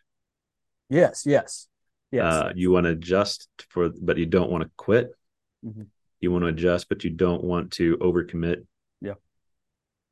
Yes, 0.89 1.23
yes. 1.25 1.67
Yes. 2.11 2.33
Uh, 2.33 2.51
you 2.55 2.71
want 2.71 2.85
to 2.85 2.91
adjust 2.91 3.47
for, 3.69 3.89
but 4.01 4.17
you 4.17 4.25
don't 4.25 4.51
want 4.51 4.63
to 4.63 4.71
quit. 4.77 5.11
Mm-hmm. 5.65 5.83
You 6.19 6.31
want 6.31 6.43
to 6.43 6.49
adjust, 6.49 6.89
but 6.89 7.03
you 7.03 7.09
don't 7.09 7.43
want 7.43 7.71
to 7.73 7.97
overcommit. 7.97 8.65
Yeah. 8.99 9.13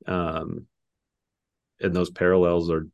Um, 0.08 0.66
and 1.82 1.94
those 1.94 2.10
parallels 2.10 2.70
are 2.70 2.88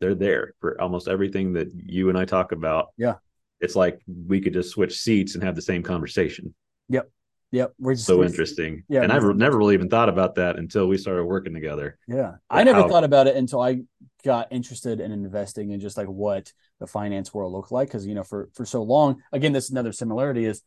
they're 0.00 0.14
there 0.14 0.54
for 0.60 0.80
almost 0.80 1.08
everything 1.08 1.54
that 1.54 1.68
you 1.74 2.08
and 2.08 2.18
I 2.18 2.24
talk 2.24 2.52
about. 2.52 2.88
Yeah. 2.96 3.14
It's 3.60 3.76
like 3.76 4.00
we 4.06 4.40
could 4.40 4.52
just 4.52 4.70
switch 4.70 4.98
seats 4.98 5.34
and 5.34 5.42
have 5.42 5.56
the 5.56 5.62
same 5.62 5.82
conversation. 5.82 6.54
Yep. 6.88 7.10
Yep. 7.52 7.74
We're 7.78 7.94
just, 7.94 8.06
so 8.06 8.22
interesting. 8.22 8.84
Yeah. 8.88 9.02
And 9.02 9.12
I've 9.12 9.24
never 9.36 9.56
really 9.56 9.74
even 9.74 9.88
thought 9.88 10.08
about 10.08 10.34
that 10.34 10.58
until 10.58 10.86
we 10.88 10.98
started 10.98 11.24
working 11.24 11.54
together. 11.54 11.98
Yeah. 12.06 12.34
I 12.50 12.64
never 12.64 12.82
how, 12.82 12.88
thought 12.88 13.04
about 13.04 13.26
it 13.28 13.36
until 13.36 13.60
I 13.60 13.82
got 14.24 14.48
interested 14.50 15.00
in 15.00 15.12
investing 15.12 15.72
and 15.72 15.80
just 15.80 15.96
like 15.96 16.08
what 16.08 16.52
the 16.80 16.86
finance 16.86 17.32
world 17.32 17.52
looked 17.52 17.72
like. 17.72 17.90
Cause 17.90 18.04
you 18.04 18.14
know, 18.14 18.24
for, 18.24 18.50
for 18.52 18.66
so 18.66 18.82
long, 18.82 19.22
again, 19.32 19.52
this 19.52 19.64
is 19.64 19.70
another 19.70 19.92
similarity 19.92 20.44
is 20.44 20.62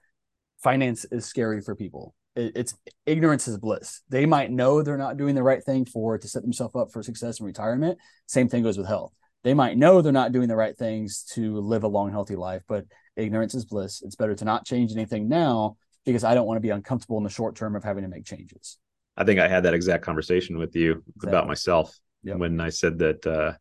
finance 0.63 1.05
is 1.05 1.25
scary 1.25 1.61
for 1.61 1.75
people. 1.75 2.15
It, 2.39 2.53
it's 2.55 2.73
ignorance 3.05 3.47
is 3.47 3.57
bliss. 3.57 4.01
They 4.09 4.25
might 4.25 4.51
know 4.51 4.81
they're 4.81 4.97
not 4.97 5.17
doing 5.17 5.35
the 5.35 5.43
right 5.43 5.63
thing 5.63 5.85
for 5.85 6.17
to 6.17 6.27
set 6.27 6.41
themselves 6.41 6.75
up 6.75 6.91
for 6.91 7.03
success 7.03 7.39
and 7.39 7.47
retirement. 7.47 7.97
Same 8.27 8.49
thing 8.49 8.63
goes 8.63 8.77
with 8.77 8.87
health. 8.87 9.13
They 9.43 9.53
might 9.53 9.77
know 9.77 10.01
they're 10.01 10.11
not 10.11 10.31
doing 10.31 10.47
the 10.47 10.55
right 10.55 10.77
things 10.77 11.23
to 11.33 11.59
live 11.59 11.83
a 11.83 11.87
long, 11.87 12.11
healthy 12.11 12.35
life, 12.35 12.63
but 12.67 12.85
ignorance 13.15 13.55
is 13.55 13.65
bliss. 13.65 14.01
It's 14.01 14.15
better 14.15 14.35
to 14.35 14.45
not 14.45 14.65
change 14.65 14.91
anything 14.91 15.29
now 15.29 15.77
because 16.05 16.23
I 16.23 16.33
don't 16.33 16.45
want 16.45 16.57
to 16.57 16.61
be 16.61 16.71
uncomfortable 16.71 17.17
in 17.17 17.23
the 17.23 17.29
short 17.29 17.55
term 17.55 17.75
of 17.75 17.83
having 17.83 18.03
to 18.03 18.09
make 18.09 18.25
changes. 18.25 18.77
I 19.15 19.23
think 19.23 19.39
I 19.39 19.47
had 19.47 19.63
that 19.63 19.73
exact 19.73 20.03
conversation 20.03 20.57
with 20.57 20.75
you 20.75 21.03
exactly. 21.15 21.29
about 21.29 21.47
myself 21.47 21.97
yep. 22.23 22.37
when 22.37 22.59
I 22.59 22.69
said 22.69 22.99
that 22.99 23.27
uh, 23.27 23.53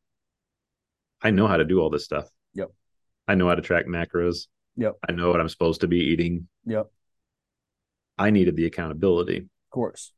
I 1.20 1.30
know 1.30 1.46
how 1.46 1.56
to 1.56 1.64
do 1.64 1.80
all 1.80 1.90
this 1.90 2.04
stuff. 2.04 2.28
Yep. 2.54 2.70
I 3.26 3.34
know 3.34 3.48
how 3.48 3.54
to 3.54 3.62
track 3.62 3.86
macros. 3.86 4.46
Yep. 4.76 4.96
I 5.08 5.12
know 5.12 5.30
what 5.30 5.40
I'm 5.40 5.48
supposed 5.48 5.80
to 5.80 5.88
be 5.88 5.98
eating. 5.98 6.48
Yep. 6.66 6.90
I 8.18 8.30
needed 8.30 8.56
the 8.56 8.66
accountability. 8.66 9.38
Of 9.38 9.70
course. 9.70 10.12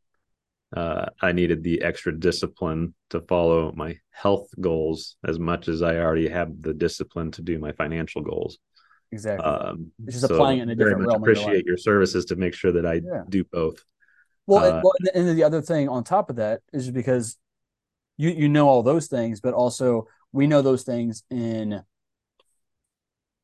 Uh, 0.75 1.07
I 1.21 1.33
needed 1.33 1.64
the 1.64 1.83
extra 1.83 2.16
discipline 2.16 2.95
to 3.11 3.21
follow 3.23 3.73
my 3.75 3.99
health 4.11 4.49
goals 4.61 5.16
as 5.26 5.38
much 5.38 5.66
as 5.66 5.83
I 5.83 5.97
already 5.97 6.28
have 6.28 6.62
the 6.62 6.73
discipline 6.73 7.33
to 7.33 7.42
do 7.42 7.59
my 7.59 7.73
financial 7.73 8.23
goals. 8.23 8.59
Exactly. 9.12 9.45
Um, 9.45 9.90
just 10.07 10.21
so 10.21 10.35
applying 10.35 10.61
it 10.61 10.62
in 10.62 10.71
a 10.71 10.75
different 10.76 11.07
realm. 11.07 11.23
Appreciate 11.23 11.66
your 11.66 11.76
services 11.76 12.26
to 12.26 12.37
make 12.37 12.54
sure 12.54 12.73
that 12.73 12.87
I 12.87 12.95
yeah. 12.95 13.23
do 13.28 13.42
both. 13.42 13.85
Well, 14.47 14.64
uh, 14.64 14.80
well, 14.83 14.95
and 15.14 15.37
the 15.37 15.45
other 15.45 15.61
thing 15.61 15.88
on 15.88 16.04
top 16.04 16.30
of 16.30 16.37
that 16.37 16.61
is 16.73 16.90
because 16.90 17.37
you 18.16 18.30
you 18.30 18.49
know 18.49 18.69
all 18.69 18.83
those 18.83 19.09
things, 19.09 19.40
but 19.40 19.54
also 19.54 20.07
we 20.33 20.47
know 20.47 20.62
those 20.62 20.85
things 20.85 21.25
in 21.30 21.83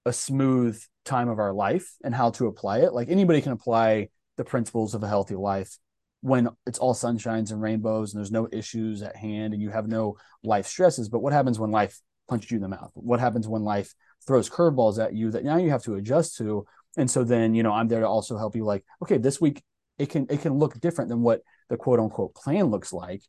a 0.05 0.13
smooth 0.13 0.81
time 1.05 1.29
of 1.29 1.41
our 1.41 1.53
life 1.53 1.95
and 2.05 2.15
how 2.15 2.31
to 2.31 2.47
apply 2.47 2.81
it. 2.81 2.93
Like 2.93 3.09
anybody 3.09 3.41
can 3.41 3.53
apply 3.53 4.09
the 4.37 4.45
principles 4.45 4.95
of 4.95 5.03
a 5.03 5.09
healthy 5.09 5.35
life 5.35 5.79
when 6.21 6.49
it's 6.67 6.79
all 6.79 6.95
sunshines 6.95 7.53
and 7.53 7.63
rainbows 7.63 8.13
and 8.13 8.19
there's 8.19 8.33
no 8.33 8.49
issues 8.53 9.03
at 9.03 9.17
hand 9.17 9.53
and 9.53 9.63
you 9.63 9.71
have 9.71 9.87
no 9.87 10.17
life 10.43 10.67
stresses. 10.67 11.09
But 11.09 11.21
what 11.21 11.33
happens 11.33 11.59
when 11.59 11.71
life 11.71 12.01
punches 12.29 12.51
you 12.51 12.57
in 12.57 12.63
the 12.63 12.69
mouth? 12.69 12.91
What 12.95 13.21
happens 13.21 13.47
when 13.47 13.63
life 13.63 13.95
throws 14.27 14.51
curveballs 14.51 15.03
at 15.03 15.15
you 15.15 15.31
that 15.31 15.45
now 15.45 15.57
you 15.57 15.71
have 15.71 15.85
to 15.85 15.95
adjust 15.95 16.37
to? 16.39 16.67
And 16.97 17.11
so 17.11 17.25
then, 17.25 17.55
you 17.55 17.63
know, 17.63 17.73
I'm 17.73 17.89
there 17.89 18.01
to 18.01 18.09
also 18.09 18.37
help 18.39 18.57
you 18.57 18.65
like, 18.65 18.85
okay, 19.03 19.19
this 19.19 19.41
week 19.41 19.63
it 19.99 20.11
can 20.11 20.27
it 20.29 20.43
can 20.43 20.55
look 20.55 20.79
different 20.81 21.11
than 21.11 21.23
what 21.23 21.43
the 21.69 21.77
quote 21.77 22.01
unquote 22.01 22.35
plan 22.35 22.67
looks 22.67 22.93
like. 22.93 23.23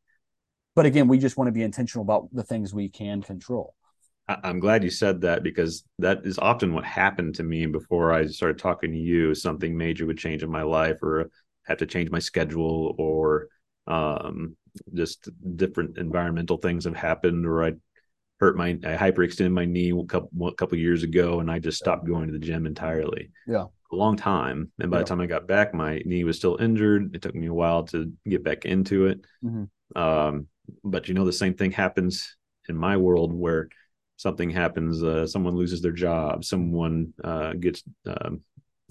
But 0.76 0.86
again, 0.86 1.08
we 1.08 1.18
just 1.18 1.38
want 1.38 1.48
to 1.48 1.54
be 1.54 1.64
intentional 1.64 2.04
about 2.04 2.30
the 2.32 2.44
things 2.44 2.74
we 2.74 2.90
can 2.90 3.22
control. 3.22 3.74
I'm 4.30 4.60
glad 4.60 4.84
you 4.84 4.90
said 4.90 5.22
that 5.22 5.42
because 5.42 5.86
that 6.00 6.26
is 6.26 6.38
often 6.38 6.74
what 6.74 6.84
happened 6.84 7.36
to 7.36 7.44
me 7.44 7.66
before 7.66 8.12
I 8.12 8.26
started 8.28 8.60
talking 8.60 8.92
to 8.92 8.98
you. 8.98 9.34
Something 9.34 9.78
major 9.78 10.06
would 10.06 10.18
change 10.18 10.44
in 10.44 10.52
my 10.52 10.64
life, 10.64 11.02
or 11.02 11.30
have 11.66 11.78
to 11.78 11.86
change 11.86 12.10
my 12.10 12.20
schedule, 12.20 12.94
or 12.98 13.48
um, 13.88 14.58
just 14.94 15.30
different 15.56 15.98
environmental 15.98 16.58
things 16.58 16.84
have 16.86 16.96
happened, 16.96 17.46
or 17.46 17.64
I 17.64 17.74
hurt 18.40 18.58
my 18.58 18.70
I 18.84 18.98
hyperextended 18.98 19.52
my 19.52 19.66
knee 19.66 19.92
a 19.92 20.04
couple 20.04 20.48
a 20.48 20.54
couple 20.54 20.78
years 20.78 21.04
ago, 21.04 21.40
and 21.40 21.50
I 21.50 21.60
just 21.60 21.78
stopped 21.78 22.06
going 22.06 22.28
to 22.28 22.34
the 22.34 22.40
gym 22.40 22.66
entirely. 22.66 23.32
Yeah, 23.48 23.66
a 23.92 23.96
long 23.96 24.18
time. 24.18 24.72
And 24.80 24.92
by 24.92 24.98
yeah. 24.98 25.04
the 25.04 25.10
time 25.10 25.22
I 25.22 25.28
got 25.28 25.48
back, 25.48 25.74
my 25.74 26.02
knee 26.06 26.24
was 26.24 26.38
still 26.38 26.58
injured. 26.58 27.16
It 27.16 27.22
took 27.22 27.36
me 27.36 27.48
a 27.48 27.54
while 27.54 27.84
to 27.86 28.12
get 28.28 28.44
back 28.44 28.66
into 28.66 29.08
it. 29.08 29.22
Mm-hmm. 29.44 29.98
Um, 29.98 30.48
but 30.84 31.08
you 31.08 31.14
know, 31.14 31.26
the 31.26 31.32
same 31.32 31.54
thing 31.54 31.72
happens 31.72 32.36
in 32.68 32.76
my 32.76 32.98
world 32.98 33.34
where 33.34 33.70
something 34.18 34.50
happens, 34.50 35.02
uh, 35.02 35.26
someone 35.26 35.56
loses 35.56 35.82
their 35.82 35.94
job, 35.94 36.44
someone 36.44 37.14
uh, 37.24 37.54
gets 37.54 37.84
um, 38.06 38.42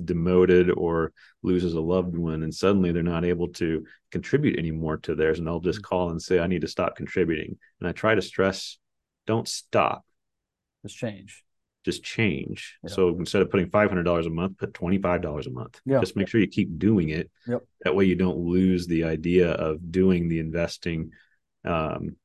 demoted 0.02 0.70
or 0.70 1.12
loses 1.42 1.74
a 1.74 1.80
loved 1.80 2.16
one, 2.16 2.42
and 2.42 2.54
suddenly 2.54 2.92
they're 2.92 3.02
not 3.02 3.24
able 3.24 3.48
to 3.48 3.84
contribute 4.10 4.58
anymore 4.58 4.96
to 4.98 5.14
theirs, 5.14 5.38
and 5.38 5.46
they'll 5.46 5.60
just 5.60 5.80
mm-hmm. 5.80 5.88
call 5.88 6.10
and 6.10 6.22
say, 6.22 6.38
"I 6.38 6.46
need 6.46 6.62
to 6.62 6.68
stop 6.68 6.96
contributing." 6.96 7.58
And 7.80 7.88
I 7.88 7.92
try 7.92 8.14
to 8.14 8.22
stress, 8.22 8.78
don't 9.26 9.48
stop, 9.48 10.04
just 10.82 10.96
change. 10.96 11.42
Just 11.84 12.02
change. 12.02 12.78
Yeah. 12.82 12.90
So 12.90 13.08
instead 13.10 13.42
of 13.42 13.50
putting 13.50 13.70
five 13.70 13.88
hundred 13.88 14.02
dollars 14.02 14.26
a 14.26 14.30
month, 14.30 14.58
put 14.58 14.74
twenty 14.74 14.98
five 14.98 15.22
dollars 15.22 15.46
a 15.46 15.50
month. 15.50 15.80
Yeah. 15.84 16.00
Just 16.00 16.16
make 16.16 16.26
sure 16.26 16.40
you 16.40 16.48
keep 16.48 16.78
doing 16.78 17.10
it. 17.10 17.30
Yep. 17.46 17.62
That 17.84 17.94
way 17.94 18.06
you 18.06 18.16
don't 18.16 18.38
lose 18.38 18.88
the 18.88 19.04
idea 19.04 19.52
of 19.52 19.92
doing 19.92 20.28
the 20.28 20.40
investing, 20.40 21.12
um, 21.64 22.16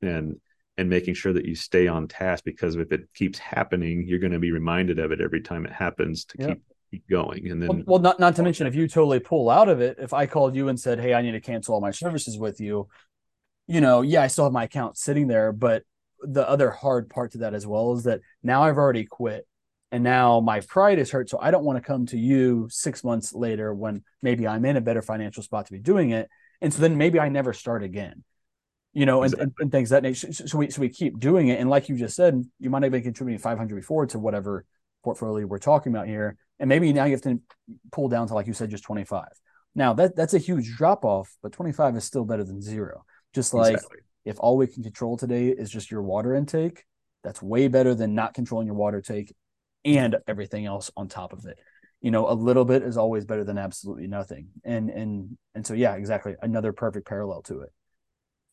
and 0.00 0.40
and 0.82 0.90
making 0.90 1.14
sure 1.14 1.32
that 1.32 1.46
you 1.46 1.54
stay 1.54 1.86
on 1.86 2.06
task 2.06 2.44
because 2.44 2.76
if 2.76 2.92
it 2.92 3.08
keeps 3.14 3.38
happening, 3.38 4.04
you're 4.06 4.18
going 4.18 4.32
to 4.32 4.38
be 4.38 4.52
reminded 4.52 4.98
of 4.98 5.12
it 5.12 5.20
every 5.20 5.40
time 5.40 5.64
it 5.64 5.72
happens 5.72 6.24
to 6.26 6.38
keep 6.38 6.62
keep 6.90 7.08
going. 7.08 7.48
And 7.50 7.62
then, 7.62 7.68
well, 7.68 7.82
well, 7.86 7.98
not 8.00 8.20
not 8.20 8.36
to 8.36 8.42
mention 8.42 8.66
if 8.66 8.74
you 8.74 8.86
totally 8.86 9.20
pull 9.20 9.48
out 9.48 9.68
of 9.68 9.80
it, 9.80 9.96
if 9.98 10.12
I 10.12 10.26
called 10.26 10.54
you 10.54 10.68
and 10.68 10.78
said, 10.78 11.00
"Hey, 11.00 11.14
I 11.14 11.22
need 11.22 11.32
to 11.32 11.40
cancel 11.40 11.74
all 11.74 11.80
my 11.80 11.92
services 11.92 12.38
with 12.38 12.60
you," 12.60 12.88
you 13.66 13.80
know, 13.80 14.02
yeah, 14.02 14.22
I 14.22 14.26
still 14.26 14.44
have 14.44 14.52
my 14.52 14.64
account 14.64 14.98
sitting 14.98 15.28
there, 15.28 15.52
but 15.52 15.84
the 16.20 16.46
other 16.48 16.70
hard 16.70 17.08
part 17.08 17.32
to 17.32 17.38
that 17.38 17.54
as 17.54 17.66
well 17.66 17.94
is 17.94 18.04
that 18.04 18.20
now 18.42 18.62
I've 18.62 18.76
already 18.76 19.04
quit. 19.04 19.46
And 19.90 20.02
now 20.02 20.40
my 20.40 20.60
pride 20.60 20.98
is 20.98 21.10
hurt. 21.10 21.28
So 21.28 21.38
I 21.38 21.50
don't 21.50 21.64
want 21.64 21.76
to 21.76 21.86
come 21.86 22.06
to 22.06 22.18
you 22.18 22.66
six 22.70 23.04
months 23.04 23.34
later 23.34 23.74
when 23.74 24.04
maybe 24.22 24.48
I'm 24.48 24.64
in 24.64 24.78
a 24.78 24.80
better 24.80 25.02
financial 25.02 25.42
spot 25.42 25.66
to 25.66 25.72
be 25.72 25.80
doing 25.80 26.10
it. 26.10 26.30
And 26.62 26.72
so 26.72 26.80
then 26.80 26.96
maybe 26.96 27.20
I 27.20 27.28
never 27.28 27.52
start 27.52 27.82
again 27.82 28.24
you 28.92 29.06
know, 29.06 29.22
and, 29.22 29.34
and, 29.34 29.52
and, 29.58 29.72
things 29.72 29.90
that 29.90 30.02
nature. 30.02 30.32
So 30.32 30.58
we 30.58 30.70
so 30.70 30.80
we 30.80 30.88
keep 30.88 31.18
doing 31.18 31.48
it, 31.48 31.58
and 31.58 31.70
like 31.70 31.88
you 31.88 31.96
just 31.96 32.14
said, 32.14 32.42
you 32.58 32.70
might 32.70 32.82
have 32.82 32.92
been 32.92 33.02
contributing 33.02 33.38
500 33.38 33.74
before 33.74 34.06
to 34.06 34.18
whatever 34.18 34.64
portfolio 35.02 35.46
we're 35.46 35.58
talking 35.58 35.92
about 35.92 36.06
here, 36.06 36.36
and 36.58 36.68
maybe 36.68 36.92
now 36.92 37.04
you 37.04 37.12
have 37.12 37.22
to 37.22 37.40
pull 37.90 38.08
down 38.08 38.28
to 38.28 38.34
like 38.34 38.46
you 38.46 38.52
said, 38.52 38.70
just 38.70 38.84
25. 38.84 39.28
Now 39.74 39.94
that 39.94 40.14
that's 40.14 40.34
a 40.34 40.38
huge 40.38 40.76
drop 40.76 41.04
off, 41.04 41.34
but 41.42 41.52
25 41.52 41.96
is 41.96 42.04
still 42.04 42.24
better 42.24 42.44
than 42.44 42.60
zero. 42.60 43.04
Just 43.34 43.54
like 43.54 43.74
exactly. 43.74 44.00
if 44.26 44.38
all 44.38 44.58
we 44.58 44.66
can 44.66 44.82
control 44.82 45.16
today 45.16 45.48
is 45.48 45.70
just 45.70 45.90
your 45.90 46.02
water 46.02 46.34
intake, 46.34 46.84
that's 47.24 47.40
way 47.40 47.68
better 47.68 47.94
than 47.94 48.14
not 48.14 48.34
controlling 48.34 48.66
your 48.66 48.76
water 48.76 49.00
take 49.00 49.34
and 49.86 50.16
everything 50.28 50.66
else 50.66 50.90
on 50.96 51.08
top 51.08 51.32
of 51.32 51.46
it. 51.46 51.58
You 52.02 52.10
know, 52.10 52.28
a 52.28 52.34
little 52.34 52.66
bit 52.66 52.82
is 52.82 52.98
always 52.98 53.24
better 53.24 53.44
than 53.44 53.56
absolutely 53.56 54.06
nothing. 54.06 54.48
And 54.64 54.90
and 54.90 55.38
and 55.54 55.66
so 55.66 55.72
yeah, 55.72 55.94
exactly. 55.94 56.34
Another 56.42 56.74
perfect 56.74 57.06
parallel 57.06 57.40
to 57.42 57.62
it 57.62 57.72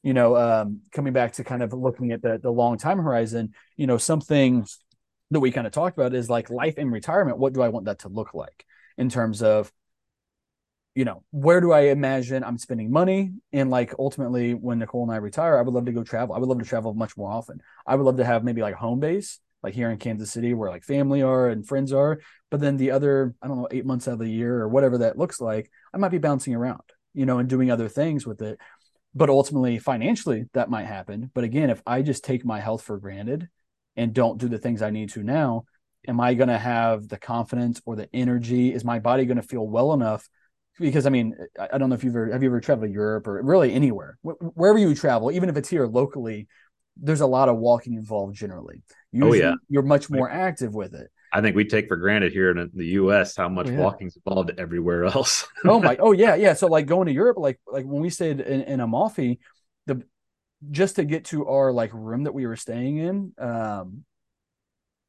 you 0.03 0.13
know, 0.13 0.36
um, 0.38 0.82
coming 0.91 1.13
back 1.13 1.34
to 1.34 1.44
kind 1.44 1.62
of 1.62 1.74
looking 1.74 2.12
at 2.12 2.22
the 2.22 2.39
the 2.41 2.51
long 2.51 2.77
time 2.77 3.00
horizon, 3.00 3.53
you 3.75 3.88
know, 3.88 3.98
something 3.98 4.65
that 5.32 5.39
we 5.39 5.51
kind 5.51 5.68
of 5.68 5.74
talked 5.74 5.98
about 5.98 6.13
is 6.13 6.29
like 6.29 6.50
life 6.50 6.77
in 6.77 6.89
retirement. 6.89 7.38
What 7.38 7.53
do 7.53 7.62
I 7.62 7.70
want 7.70 7.86
that 7.86 8.00
to 8.00 8.10
look 8.10 8.34
like 8.34 8.65
in 8.98 9.10
terms 9.10 9.44
of, 9.44 9.72
you 10.96 11.06
know, 11.06 11.24
where 11.32 11.62
do 11.62 11.72
I 11.72 11.82
imagine 11.82 12.44
I'm 12.44 12.58
spending 12.58 12.91
money? 12.91 13.32
And 13.53 13.70
like 13.70 13.94
ultimately, 14.00 14.53
when 14.53 14.79
Nicole 14.79 15.03
and 15.03 15.12
I 15.12 15.18
retire, 15.18 15.58
I 15.58 15.62
would 15.62 15.74
love 15.74 15.86
to 15.86 15.91
go 15.91 16.03
travel. 16.03 16.36
I 16.36 16.39
would 16.39 16.50
love 16.50 16.60
to 16.60 16.65
travel 16.65 16.94
much 16.94 17.15
more 17.15 17.29
often. 17.29 17.62
I 17.86 17.96
would 17.96 18.06
love 18.06 18.18
to 18.18 18.25
have 18.25 18.44
maybe 18.44 18.62
like 18.62 18.75
home 18.75 19.00
base, 19.00 19.39
like 19.62 19.74
here 19.74 19.91
in 19.91 19.98
Kansas 19.98 20.32
City, 20.32 20.53
where 20.53 20.70
like 20.70 20.84
family 20.84 21.22
are 21.22 21.50
and 21.50 21.68
friends 21.68 21.94
are. 21.94 22.20
But 22.50 22.62
then 22.62 22.77
the 22.77 22.91
other, 22.91 23.36
I 23.41 23.48
don't 23.48 23.58
know, 23.58 23.68
eight 23.70 23.86
months 23.86 24.08
out 24.08 24.13
of 24.13 24.20
the 24.20 24.29
year 24.29 24.60
or 24.60 24.70
whatever 24.70 25.00
that 25.00 25.18
looks 25.18 25.39
like, 25.39 25.70
I 25.94 25.98
might 25.98 26.10
be 26.10 26.18
bouncing 26.18 26.56
around, 26.56 26.82
you 27.13 27.25
know, 27.25 27.38
and 27.38 27.48
doing 27.48 27.70
other 27.70 27.88
things 27.88 28.25
with 28.25 28.41
it 28.41 28.60
but 29.13 29.29
ultimately 29.29 29.79
financially 29.79 30.45
that 30.53 30.69
might 30.69 30.85
happen. 30.85 31.31
But 31.33 31.43
again 31.43 31.69
if 31.69 31.81
i 31.85 32.01
just 32.01 32.23
take 32.23 32.45
my 32.45 32.59
health 32.59 32.83
for 32.83 32.97
granted 32.97 33.49
and 33.95 34.13
don't 34.13 34.37
do 34.37 34.47
the 34.47 34.57
things 34.57 34.81
i 34.81 34.89
need 34.89 35.09
to 35.09 35.23
now 35.23 35.65
am 36.07 36.19
i 36.19 36.33
going 36.33 36.49
to 36.49 36.57
have 36.57 37.07
the 37.07 37.17
confidence 37.17 37.81
or 37.85 37.95
the 37.95 38.09
energy? 38.13 38.73
Is 38.73 38.85
my 38.85 38.99
body 38.99 39.25
going 39.25 39.37
to 39.37 39.43
feel 39.43 39.67
well 39.67 39.93
enough? 39.93 40.27
Because 40.79 41.05
i 41.05 41.09
mean 41.09 41.35
i 41.59 41.77
don't 41.77 41.89
know 41.89 41.95
if 41.95 42.03
you've 42.03 42.15
ever 42.15 42.31
have 42.31 42.43
you 42.43 42.49
ever 42.49 42.61
traveled 42.61 42.89
to 42.89 42.93
europe 42.93 43.27
or 43.27 43.41
really 43.41 43.73
anywhere? 43.73 44.17
Wherever 44.21 44.79
you 44.79 44.95
travel 44.95 45.31
even 45.31 45.49
if 45.49 45.57
it's 45.57 45.69
here 45.69 45.87
locally 45.87 46.47
there's 47.01 47.21
a 47.21 47.27
lot 47.27 47.47
of 47.47 47.57
walking 47.57 47.93
involved 47.93 48.35
generally. 48.35 48.81
Usually, 49.13 49.41
oh 49.41 49.49
yeah. 49.49 49.53
You're 49.69 49.83
much 49.83 50.09
more 50.09 50.29
active 50.29 50.73
with 50.73 50.93
it 50.93 51.09
I 51.31 51.41
think 51.41 51.55
we 51.55 51.65
take 51.65 51.88
for 51.88 51.98
granted 51.98 52.33
here 52.33 52.50
in 52.51 52.71
the 52.74 52.86
U.S. 52.86 53.36
how 53.36 53.50
much 53.50 53.67
oh, 53.67 53.71
yeah. 53.71 53.79
walking's 53.79 54.17
involved 54.17 54.51
everywhere 54.57 55.05
else. 55.05 55.48
oh 55.65 55.79
my! 55.79 55.98
Oh 55.98 56.12
yeah, 56.12 56.36
yeah. 56.36 56.53
So 56.53 56.67
like 56.67 56.88
going 56.88 57.07
to 57.07 57.13
Europe, 57.13 57.38
like 57.38 57.59
like 57.67 57.86
when 57.86 58.01
we 58.01 58.09
stayed 58.09 58.39
in, 58.39 58.62
in 58.62 58.79
Amalfi, 58.79 59.39
the 59.86 60.03
just 60.71 60.98
to 60.98 61.05
get 61.05 61.25
to 61.25 61.48
our 61.48 61.71
like 61.71 61.93
room 61.93 62.24
that 62.24 62.33
we 62.33 62.45
were 62.45 62.55
staying 62.55 62.98
in, 62.98 63.33
um, 63.38 64.03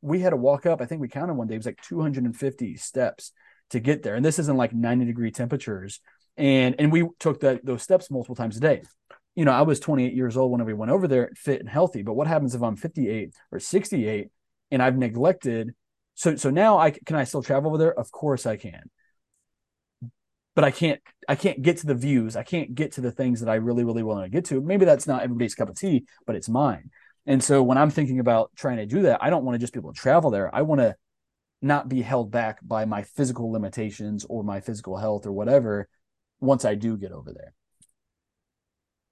we 0.03 0.21
had 0.21 0.31
to 0.31 0.37
walk 0.37 0.67
up. 0.67 0.81
I 0.81 0.87
think 0.87 1.01
we 1.01 1.09
counted 1.09 1.35
one 1.35 1.47
day. 1.47 1.55
It 1.55 1.59
was 1.59 1.67
like 1.67 1.83
250 1.83 2.77
steps 2.77 3.33
to 3.71 3.81
get 3.81 4.03
there, 4.03 4.15
and 4.15 4.25
this 4.25 4.39
isn't 4.39 4.57
like 4.57 4.73
90 4.73 5.07
degree 5.07 5.31
temperatures. 5.31 6.01
And 6.37 6.75
and 6.79 6.93
we 6.93 7.09
took 7.19 7.41
that 7.41 7.65
those 7.65 7.83
steps 7.83 8.11
multiple 8.11 8.37
times 8.37 8.57
a 8.57 8.61
day. 8.61 8.83
you 9.35 9.45
know, 9.45 9.53
I 9.53 9.63
was 9.63 9.81
28 9.81 10.13
years 10.13 10.37
old 10.37 10.53
whenever 10.53 10.69
we 10.69 10.75
went 10.75 10.93
over 10.93 11.09
there, 11.09 11.31
fit 11.35 11.61
and 11.61 11.69
healthy. 11.69 12.03
But 12.03 12.15
what 12.15 12.27
happens 12.27 12.55
if 12.55 12.63
I'm 12.63 12.77
58 12.77 13.33
or 13.53 13.59
68 13.59 14.29
and 14.71 14.83
I've 14.83 14.97
neglected? 14.97 15.75
So, 16.21 16.37
so 16.37 16.51
now 16.51 16.77
I 16.77 16.91
can 16.91 17.17
I 17.17 17.25
still 17.25 17.43
travel 17.43 17.71
over 17.71 17.79
there? 17.79 17.99
Of 17.99 18.13
course 18.13 18.45
I 18.45 18.59
can. 18.59 18.91
But 20.55 20.65
I 20.65 20.71
can't 20.71 21.01
I 21.27 21.35
can't 21.35 21.63
get 21.63 21.79
to 21.79 21.87
the 21.87 21.95
views. 21.95 22.37
I 22.37 22.43
can't 22.43 22.75
get 22.75 22.93
to 22.93 23.01
the 23.01 23.11
things 23.11 23.41
that 23.41 23.49
I 23.49 23.55
really, 23.55 23.85
really 23.85 24.03
want 24.03 24.25
to 24.25 24.29
get 24.29 24.45
to. 24.47 24.61
Maybe 24.61 24.85
that's 24.85 25.07
not 25.07 25.23
everybody's 25.23 25.55
cup 25.55 25.71
of 25.71 25.79
tea, 25.79 26.05
but 26.27 26.37
it's 26.37 26.47
mine. 26.47 26.91
And 27.25 27.43
so 27.43 27.63
when 27.63 27.79
I'm 27.79 27.89
thinking 27.89 28.21
about 28.21 28.51
trying 28.55 28.77
to 28.77 28.85
do 28.85 29.01
that, 29.03 29.23
I 29.23 29.31
don't 29.31 29.47
want 29.47 29.55
to 29.55 29.59
just 29.59 29.73
be 29.73 29.79
able 29.79 29.95
to 29.95 29.99
travel 29.99 30.31
there. 30.31 30.55
I 30.55 30.61
want 30.61 30.83
to 30.83 30.95
not 31.63 31.89
be 31.89 32.03
held 32.03 32.31
back 32.31 32.59
by 32.63 32.85
my 32.85 33.03
physical 33.03 33.51
limitations 33.51 34.27
or 34.29 34.45
my 34.45 34.61
physical 34.61 34.99
health 34.99 35.25
or 35.25 35.33
whatever 35.33 35.89
once 36.39 36.67
I 36.67 36.75
do 36.75 36.99
get 36.99 37.13
over 37.13 37.33
there. 37.33 37.55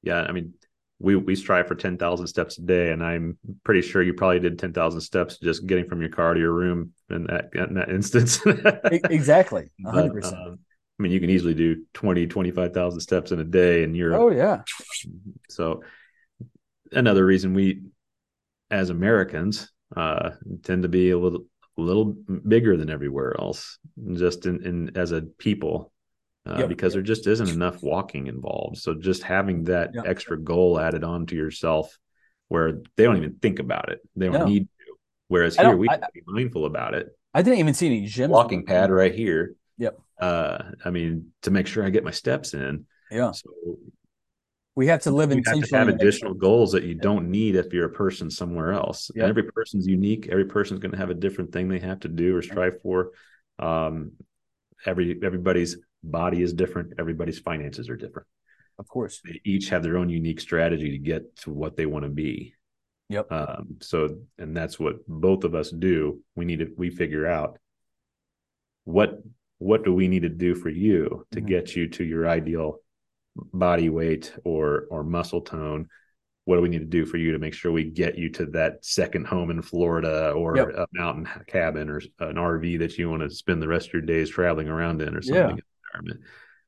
Yeah, 0.02 0.20
I 0.20 0.32
mean, 0.32 0.52
we 0.98 1.16
we 1.16 1.36
strive 1.36 1.68
for 1.68 1.74
10,000 1.74 2.26
steps 2.26 2.58
a 2.58 2.62
day 2.62 2.90
and 2.90 3.04
I'm 3.04 3.38
pretty 3.64 3.82
sure 3.82 4.02
you 4.02 4.14
probably 4.14 4.40
did 4.40 4.58
10,000 4.58 5.00
steps 5.00 5.38
just 5.38 5.66
getting 5.66 5.88
from 5.88 6.00
your 6.00 6.10
car 6.10 6.34
to 6.34 6.40
your 6.40 6.52
room 6.52 6.92
in 7.10 7.24
that 7.24 7.50
in 7.54 7.74
that 7.74 7.90
instance. 7.90 8.40
exactly. 8.44 9.70
100%. 9.84 10.12
But, 10.22 10.24
um, 10.24 10.58
I 10.98 11.02
mean, 11.04 11.12
you 11.12 11.20
can 11.20 11.30
easily 11.30 11.54
do 11.54 11.84
20, 11.94 12.26
25,000 12.26 12.98
steps 12.98 13.30
in 13.30 13.38
a 13.38 13.44
day 13.44 13.84
and 13.84 13.96
you're 13.96 14.14
Oh 14.16 14.30
yeah. 14.30 14.62
So 15.48 15.82
another 16.90 17.24
reason 17.24 17.54
we 17.54 17.82
as 18.70 18.90
Americans 18.90 19.70
uh, 19.96 20.30
tend 20.64 20.82
to 20.82 20.88
be 20.88 21.10
a 21.10 21.18
little 21.18 21.46
a 21.76 21.80
little 21.80 22.16
bigger 22.46 22.76
than 22.76 22.90
everywhere 22.90 23.36
else 23.38 23.78
just 24.14 24.46
in, 24.46 24.64
in 24.66 24.96
as 24.96 25.12
a 25.12 25.22
people 25.22 25.92
uh, 26.48 26.60
yep. 26.60 26.68
because 26.68 26.94
there 26.94 27.02
just 27.02 27.26
isn't 27.26 27.50
enough 27.50 27.82
walking 27.82 28.26
involved. 28.26 28.78
So 28.78 28.94
just 28.94 29.22
having 29.22 29.64
that 29.64 29.90
yep. 29.94 30.04
extra 30.06 30.38
goal 30.38 30.80
added 30.80 31.04
on 31.04 31.26
to 31.26 31.36
yourself 31.36 31.98
where 32.48 32.80
they 32.96 33.04
don't 33.04 33.18
even 33.18 33.36
think 33.42 33.58
about 33.58 33.90
it. 33.90 34.00
They 34.16 34.26
don't 34.26 34.40
no. 34.40 34.46
need 34.46 34.64
to. 34.64 34.94
Whereas 35.28 35.56
here 35.56 35.76
we 35.76 35.88
I, 35.88 35.98
be 36.14 36.22
mindful 36.26 36.64
about 36.64 36.94
it. 36.94 37.08
I 37.34 37.42
didn't 37.42 37.58
even 37.58 37.74
see 37.74 37.86
any 37.86 38.06
gym 38.06 38.30
walking 38.30 38.64
pad 38.64 38.90
right 38.90 39.14
here. 39.14 39.54
Yep. 39.76 39.98
Uh 40.20 40.62
i 40.84 40.90
mean 40.90 41.32
to 41.42 41.52
make 41.52 41.68
sure 41.68 41.84
i 41.84 41.90
get 41.90 42.02
my 42.02 42.10
steps 42.10 42.54
in. 42.54 42.86
Yeah. 43.10 43.32
So 43.32 43.50
we 44.74 44.86
have 44.86 45.02
to 45.02 45.10
live 45.10 45.32
you 45.32 45.42
have 45.44 45.60
to 45.60 45.76
have 45.76 45.88
additional 45.88 46.34
goals 46.34 46.72
that 46.72 46.84
you 46.84 46.94
don't 46.94 47.30
need 47.30 47.56
if 47.56 47.72
you're 47.72 47.86
a 47.86 47.92
person 47.92 48.30
somewhere 48.30 48.72
else. 48.72 49.10
Yep. 49.14 49.28
every 49.28 49.42
person's 49.42 49.86
unique. 49.86 50.28
Every 50.30 50.46
person's 50.46 50.80
going 50.80 50.92
to 50.92 50.98
have 50.98 51.10
a 51.10 51.14
different 51.14 51.52
thing 51.52 51.68
they 51.68 51.80
have 51.80 52.00
to 52.00 52.08
do 52.08 52.36
or 52.36 52.42
strive 52.42 52.80
for. 52.80 53.10
Um, 53.58 54.12
every 54.86 55.18
everybody's 55.22 55.76
body 56.02 56.42
is 56.42 56.52
different 56.52 56.94
everybody's 56.98 57.38
finances 57.38 57.88
are 57.88 57.96
different. 57.96 58.28
Of 58.78 58.88
course. 58.88 59.20
They 59.24 59.40
each 59.44 59.70
have 59.70 59.82
their 59.82 59.96
own 59.96 60.08
unique 60.08 60.40
strategy 60.40 60.90
to 60.92 60.98
get 60.98 61.36
to 61.38 61.50
what 61.50 61.76
they 61.76 61.86
want 61.86 62.04
to 62.04 62.10
be. 62.10 62.54
Yep. 63.08 63.32
Um, 63.32 63.76
so 63.80 64.18
and 64.38 64.56
that's 64.56 64.78
what 64.78 65.06
both 65.08 65.44
of 65.44 65.54
us 65.54 65.70
do. 65.70 66.20
We 66.36 66.44
need 66.44 66.60
to 66.60 66.68
we 66.76 66.90
figure 66.90 67.26
out 67.26 67.58
what 68.84 69.18
what 69.58 69.84
do 69.84 69.92
we 69.92 70.08
need 70.08 70.22
to 70.22 70.28
do 70.28 70.54
for 70.54 70.68
you 70.68 71.26
to 71.32 71.40
mm-hmm. 71.40 71.48
get 71.48 71.74
you 71.74 71.88
to 71.88 72.04
your 72.04 72.28
ideal 72.28 72.78
body 73.52 73.88
weight 73.88 74.32
or 74.44 74.86
or 74.90 75.02
muscle 75.02 75.40
tone? 75.40 75.88
What 76.44 76.56
do 76.56 76.62
we 76.62 76.68
need 76.68 76.78
to 76.78 76.84
do 76.86 77.04
for 77.04 77.18
you 77.18 77.32
to 77.32 77.38
make 77.38 77.52
sure 77.52 77.72
we 77.72 77.84
get 77.84 78.16
you 78.16 78.30
to 78.32 78.46
that 78.46 78.84
second 78.84 79.26
home 79.26 79.50
in 79.50 79.60
Florida 79.60 80.30
or 80.30 80.56
yep. 80.56 80.68
a 80.68 80.86
mountain 80.92 81.28
cabin 81.46 81.90
or 81.90 81.98
an 82.20 82.36
RV 82.36 82.78
that 82.78 82.96
you 82.96 83.10
want 83.10 83.22
to 83.22 83.30
spend 83.30 83.60
the 83.60 83.68
rest 83.68 83.88
of 83.88 83.92
your 83.92 84.02
days 84.02 84.30
traveling 84.30 84.68
around 84.68 85.02
in 85.02 85.14
or 85.14 85.20
something? 85.20 85.56
yeah. 85.56 85.62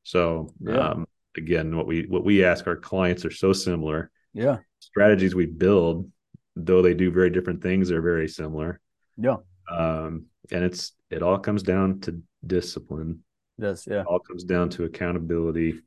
So 0.02 0.52
yeah. 0.60 0.78
um, 0.78 1.06
again, 1.36 1.76
what 1.76 1.86
we 1.86 2.06
what 2.06 2.24
we 2.24 2.44
ask 2.44 2.66
our 2.66 2.76
clients 2.76 3.24
are 3.24 3.30
so 3.30 3.52
similar. 3.52 4.10
Yeah. 4.32 4.58
Strategies 4.78 5.34
we 5.34 5.46
build, 5.46 6.10
though 6.56 6.82
they 6.82 6.94
do 6.94 7.10
very 7.10 7.30
different 7.30 7.62
things, 7.62 7.88
they're 7.88 8.00
very 8.00 8.28
similar. 8.28 8.80
Yeah. 9.16 9.36
Um, 9.70 10.26
and 10.50 10.64
it's 10.64 10.92
it 11.10 11.22
all 11.22 11.38
comes 11.38 11.62
down 11.62 12.00
to 12.00 12.22
discipline. 12.46 13.22
Yes, 13.58 13.86
yeah. 13.88 14.00
It 14.00 14.06
all 14.06 14.20
comes 14.20 14.44
down 14.44 14.70
to 14.70 14.84
accountability 14.84 15.80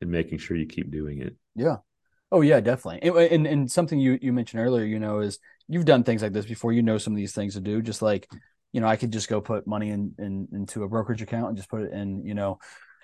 and 0.00 0.10
making 0.10 0.38
sure 0.38 0.56
you 0.56 0.66
keep 0.66 0.90
doing 0.90 1.20
it. 1.20 1.36
Yeah. 1.54 1.76
Oh 2.30 2.40
yeah, 2.42 2.60
definitely. 2.60 3.08
And, 3.08 3.16
and, 3.16 3.46
and 3.46 3.70
something 3.70 3.98
you 3.98 4.18
you 4.20 4.32
mentioned 4.32 4.62
earlier, 4.62 4.84
you 4.84 4.98
know, 4.98 5.20
is 5.20 5.38
you've 5.66 5.84
done 5.84 6.04
things 6.04 6.22
like 6.22 6.32
this 6.32 6.46
before. 6.46 6.72
You 6.72 6.82
know 6.82 6.98
some 6.98 7.12
of 7.12 7.16
these 7.16 7.32
things 7.32 7.54
to 7.54 7.60
do. 7.60 7.82
Just 7.82 8.02
like, 8.02 8.30
you 8.72 8.80
know, 8.80 8.86
I 8.86 8.96
could 8.96 9.12
just 9.12 9.28
go 9.28 9.40
put 9.40 9.66
money 9.66 9.90
in, 9.90 10.14
in 10.18 10.48
into 10.52 10.82
a 10.82 10.88
brokerage 10.88 11.22
account 11.22 11.48
and 11.48 11.56
just 11.56 11.70
put 11.70 11.82
it 11.82 11.92
in, 11.92 12.24
you 12.24 12.34
know, 12.34 12.58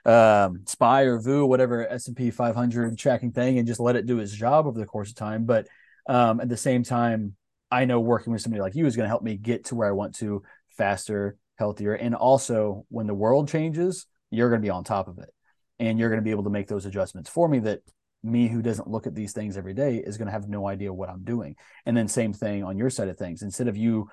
um, 0.05 0.63
SPY 0.67 1.03
or 1.03 1.19
VOO, 1.19 1.47
whatever 1.47 1.89
S 1.89 2.09
and 2.09 2.17
P 2.17 2.31
500 2.31 2.99
tracking 2.99 3.33
thing, 3.33 3.59
and 3.59 3.67
just 3.67 3.81
let 3.81 3.97
it 3.97 4.07
do 4.07 4.19
its 4.19 4.33
job 4.33 4.67
over 4.67 4.79
the 4.79 4.87
course 4.87 5.11
of 5.11 5.17
time. 5.17 5.45
But 5.45 5.67
um, 6.07 6.41
at 6.41 6.49
the 6.49 6.57
same 6.57 6.83
time, 6.83 7.37
I 7.71 7.87
know 7.87 8.01
working 8.01 8.33
with 8.33 8.43
somebody 8.43 8.61
like 8.61 8.75
you 8.75 8.87
is 8.87 8.97
going 8.97 9.05
to 9.05 9.09
help 9.09 9.23
me 9.23 9.37
get 9.37 9.67
to 9.67 9.75
where 9.75 9.89
I 9.89 9.93
want 9.93 10.15
to 10.17 10.43
faster, 10.77 11.37
healthier, 11.57 11.95
and 11.95 12.15
also 12.15 12.85
when 12.89 13.07
the 13.07 13.15
world 13.15 13.49
changes, 13.49 14.07
you're 14.31 14.51
going 14.51 14.61
to 14.61 14.67
be 14.67 14.71
on 14.71 14.85
top 14.85 15.09
of 15.09 15.19
it 15.19 15.31
and 15.79 15.99
you're 15.99 16.09
going 16.09 16.21
to 16.21 16.25
be 16.25 16.31
able 16.31 16.45
to 16.45 16.51
make 16.51 16.69
those 16.69 16.87
adjustments 16.87 17.31
for 17.31 17.49
me 17.49 17.59
that 17.61 17.81
me 18.23 18.49
who 18.49 18.63
doesn't 18.63 18.89
look 18.89 19.07
at 19.07 19.15
these 19.15 19.33
things 19.33 19.57
every 19.57 19.75
day 19.75 19.97
is 19.97 20.17
going 20.17 20.27
to 20.27 20.33
have 20.33 20.49
no 20.49 20.67
idea 20.67 20.93
what 20.93 21.11
I'm 21.11 21.25
doing. 21.25 21.57
And 21.85 21.97
then 21.97 22.09
same 22.09 22.33
thing 22.33 22.65
on 22.65 22.79
your 22.79 22.91
side 22.91 23.09
of 23.09 23.19
things. 23.19 23.43
Instead 23.43 23.69
of 23.69 23.77
you 23.77 24.09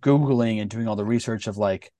googling 0.00 0.60
and 0.60 0.70
doing 0.70 0.88
all 0.88 0.96
the 0.96 1.04
research 1.04 1.46
of 1.46 1.56
like 1.56 1.92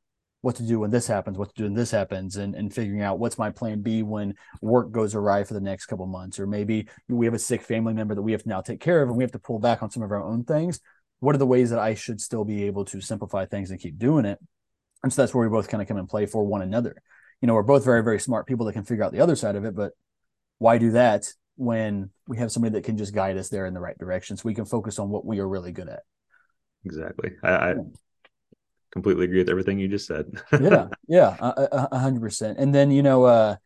what 0.43 0.57
to 0.57 0.63
do 0.63 0.81
when 0.81 0.91
this 0.91 1.07
happens, 1.07 1.37
what 1.37 1.49
to 1.49 1.55
do 1.55 1.65
when 1.65 1.75
this 1.75 1.91
happens, 1.91 2.37
and, 2.37 2.55
and 2.55 2.73
figuring 2.73 3.03
out 3.03 3.19
what's 3.19 3.39
my 3.39 3.51
plan 3.51 3.83
B 3.83 4.03
when 4.03 4.35
work 4.63 4.91
goes 4.91 5.15
awry 5.15 5.45
for 5.45 5.55
the 5.55 5.61
next 5.61 5.87
couple 5.87 6.07
months, 6.07 6.39
or 6.39 6.47
maybe 6.47 6.89
we 7.09 7.27
have 7.27 7.35
a 7.35 7.39
sick 7.39 7.63
family 7.63 7.93
member 7.93 8.15
that 8.15 8.23
we 8.23 8.33
have 8.33 8.43
to 8.45 8.49
now 8.49 8.61
take 8.61 8.81
care 8.81 9.03
of 9.03 9.09
and 9.09 9.19
we 9.19 9.25
have 9.25 9.33
to 9.33 9.39
pull 9.39 9.59
back 9.59 9.83
on 9.83 9.91
some 9.91 10.03
of 10.03 10.11
our 10.11 10.23
own 10.23 10.45
things. 10.45 10.81
What 11.19 11.35
are 11.35 11.39
the 11.39 11.47
ways 11.47 11.71
that 11.71 11.79
I 11.79 11.95
should 11.95 12.21
still 12.21 12.45
be 12.45 12.65
able 12.65 12.87
to 12.87 13.01
simplify 13.01 13.45
things 13.45 13.71
and 13.71 13.79
keep 13.79 13.99
doing 13.99 14.25
it? 14.25 14.39
And 15.03 15.13
so 15.13 15.21
that's 15.21 15.35
where 15.35 15.47
we 15.47 15.53
both 15.53 15.69
kind 15.69 15.83
of 15.83 15.89
come 15.89 15.99
and 15.99 16.09
play 16.09 16.27
for 16.27 16.45
one 16.45 16.63
another 16.63 17.03
you 17.41 17.47
know, 17.47 17.55
we're 17.55 17.63
both 17.63 17.85
very, 17.85 18.03
very 18.03 18.21
smart 18.21 18.47
people 18.47 18.67
that 18.67 18.75
can 18.75 18.85
figure 18.85 19.05
out 19.05 19.13
the 19.13 19.21
other 19.21 19.37
side 19.37 19.57
of 19.57 19.65
it, 19.65 19.75
but 19.75 19.93
why 20.59 20.79
do 20.79 20.93
that 20.93 21.27
when 21.57 22.11
we 22.27 22.37
have 22.37 22.53
somebody 22.53 22.75
that 22.75 22.85
can 22.85 22.99
just 22.99 23.15
guide 23.15 23.37
us 23.37 23.49
there 23.49 23.67
in 23.67 23.75
the 23.75 23.81
right 23.81 23.99
direction 23.99 24.37
so 24.37 24.43
we 24.45 24.55
can 24.55 24.67
focus 24.67 24.99
on 24.99 25.09
what 25.09 25.25
we 25.25 25.39
are 25.39 25.49
really 25.49 25.73
good 25.73 25.89
at? 25.89 26.03
Exactly. 26.85 27.33
I, 27.43 27.51
I 27.51 27.75
completely 28.93 29.25
agree 29.25 29.39
with 29.39 29.51
everything 29.51 29.79
you 29.79 29.89
just 29.89 30.07
said. 30.07 30.27
yeah. 30.61 30.89
Yeah. 31.09 31.37
A 31.41 31.99
hundred 31.99 32.21
percent. 32.21 32.59
And 32.59 32.75
then, 32.75 32.91
you 32.91 33.03
know, 33.03 33.25
uh, 33.25 33.57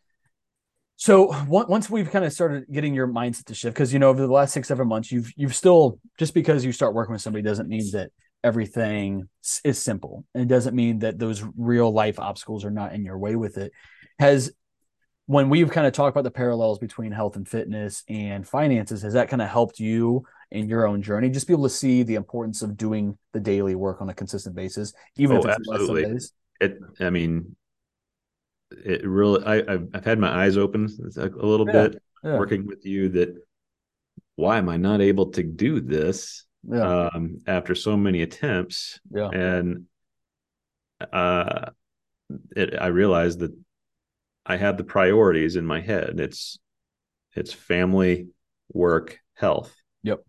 so 0.97 1.35
once 1.49 1.91
we've 1.91 2.11
kind 2.11 2.25
of 2.25 2.33
started 2.33 2.67
getting 2.71 2.95
your 2.95 3.09
mindset 3.09 3.47
to 3.47 3.55
shift, 3.55 3.75
because 3.75 3.93
you 3.93 3.99
know 3.99 4.11
over 4.11 4.21
the 4.21 4.33
last 4.33 4.53
six 4.53 4.69
seven 4.69 4.87
months, 4.87 5.11
you've 5.11 5.33
you've 5.37 5.55
still 5.55 5.99
just 6.19 6.35
because 6.35 6.65
you 6.65 6.73
start 6.73 6.95
working 6.95 7.13
with 7.13 7.21
somebody 7.21 7.43
doesn't 7.43 7.69
mean 7.69 7.91
that 7.93 8.11
everything 8.45 9.29
is 9.65 9.79
simple. 9.83 10.25
And 10.35 10.45
it 10.45 10.49
doesn't 10.49 10.75
mean 10.75 11.01
that 11.01 11.19
those 11.19 11.43
real 11.57 11.93
life 11.93 12.21
obstacles 12.21 12.65
are 12.65 12.71
not 12.71 12.93
in 12.93 13.05
your 13.05 13.19
way 13.19 13.35
with 13.35 13.59
it. 13.59 13.73
Has 14.19 14.53
when 15.27 15.49
we've 15.49 15.71
kind 15.71 15.87
of 15.87 15.93
talked 15.93 16.15
about 16.15 16.25
the 16.25 16.31
parallels 16.31 16.79
between 16.79 17.13
health 17.13 17.37
and 17.37 17.49
fitness 17.49 18.05
and 18.09 18.47
finances, 18.47 19.03
has 19.03 19.15
that 19.15 19.29
kind 19.29 19.43
of 19.43 19.49
helped 19.49 19.81
you 19.81 20.25
in 20.51 20.69
your 20.69 20.87
own 20.87 21.03
journey? 21.03 21.31
Just 21.31 21.47
be 21.47 21.55
able 21.55 21.65
to 21.65 21.71
see 21.71 22.03
the 22.03 22.15
importance 22.15 22.63
of 22.63 22.77
doing 22.77 23.17
the 23.33 23.41
daily 23.41 23.75
work 23.75 24.01
on 24.01 24.09
a 24.11 24.15
consistent 24.15 24.55
basis, 24.55 24.93
even 25.17 25.37
oh, 25.37 25.41
if 25.41 25.47
it's 25.47 25.69
absolutely. 25.71 26.13
less 26.13 26.31
It, 26.61 26.79
I 27.01 27.11
mean, 27.11 27.57
it 28.71 29.07
really. 29.07 29.45
I, 29.45 29.71
have 29.71 29.89
I've 29.95 30.05
had 30.05 30.19
my 30.19 30.45
eyes 30.45 30.57
open 30.57 30.89
a, 31.17 31.27
little 31.27 31.67
yeah, 31.67 31.89
bit 31.89 32.03
yeah. 32.23 32.39
working 32.39 32.67
with 32.67 32.85
you. 32.85 33.09
That 33.11 33.35
why 34.37 34.59
am 34.59 34.69
I 34.69 34.77
not 34.77 35.01
able 35.01 35.31
to 35.33 35.43
do 35.43 35.81
this? 35.81 36.45
yeah. 36.69 37.09
um, 37.15 37.41
after 37.47 37.75
so 37.75 37.97
many 37.97 38.23
attempts. 38.23 39.01
Yeah. 39.11 39.29
And 39.29 39.85
uh, 41.13 41.71
it, 42.57 42.75
I 42.81 42.87
realized 42.89 43.41
that 43.41 43.53
I 44.47 44.57
had 44.57 44.77
the 44.77 44.85
priorities 44.85 45.57
in 45.57 45.67
my 45.67 45.81
head. 45.81 46.21
It's 46.21 46.59
it's 47.35 47.53
family, 47.53 48.29
work, 48.73 49.19
health. 49.35 49.75
Yep. 50.03 50.25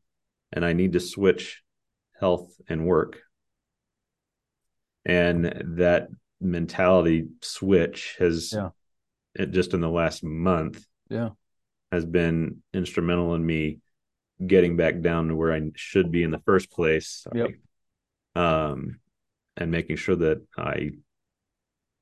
And 0.51 0.65
I 0.65 0.73
need 0.73 0.93
to 0.93 0.99
switch 0.99 1.61
health 2.19 2.53
and 2.67 2.85
work. 2.85 3.19
And 5.05 5.75
that 5.77 6.07
mentality 6.41 7.27
switch 7.41 8.15
has 8.19 8.53
yeah. 8.53 8.69
it 9.35 9.51
just 9.51 9.73
in 9.73 9.79
the 9.79 9.89
last 9.89 10.21
month 10.21 10.85
yeah 11.09 11.29
has 11.91 12.05
been 12.05 12.61
instrumental 12.73 13.35
in 13.35 13.45
me 13.45 13.79
getting 14.45 14.75
back 14.75 15.01
down 15.01 15.29
to 15.29 15.35
where 15.35 15.53
I 15.53 15.61
should 15.75 16.11
be 16.11 16.23
in 16.23 16.31
the 16.31 16.39
first 16.39 16.71
place. 16.71 17.25
Yep. 17.33 17.51
Um, 18.35 18.99
and 19.57 19.71
making 19.71 19.95
sure 19.95 20.17
that 20.17 20.41
I 20.57 20.91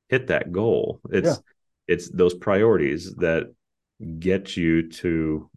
hit 0.10 0.28
that 0.28 0.52
goal. 0.52 1.00
It's 1.12 1.28
yeah. 1.28 1.53
It's 1.88 2.10
those 2.10 2.34
priorities 2.34 3.14
that 3.16 3.54
get 4.20 4.56
you 4.58 4.90
to 4.90 5.50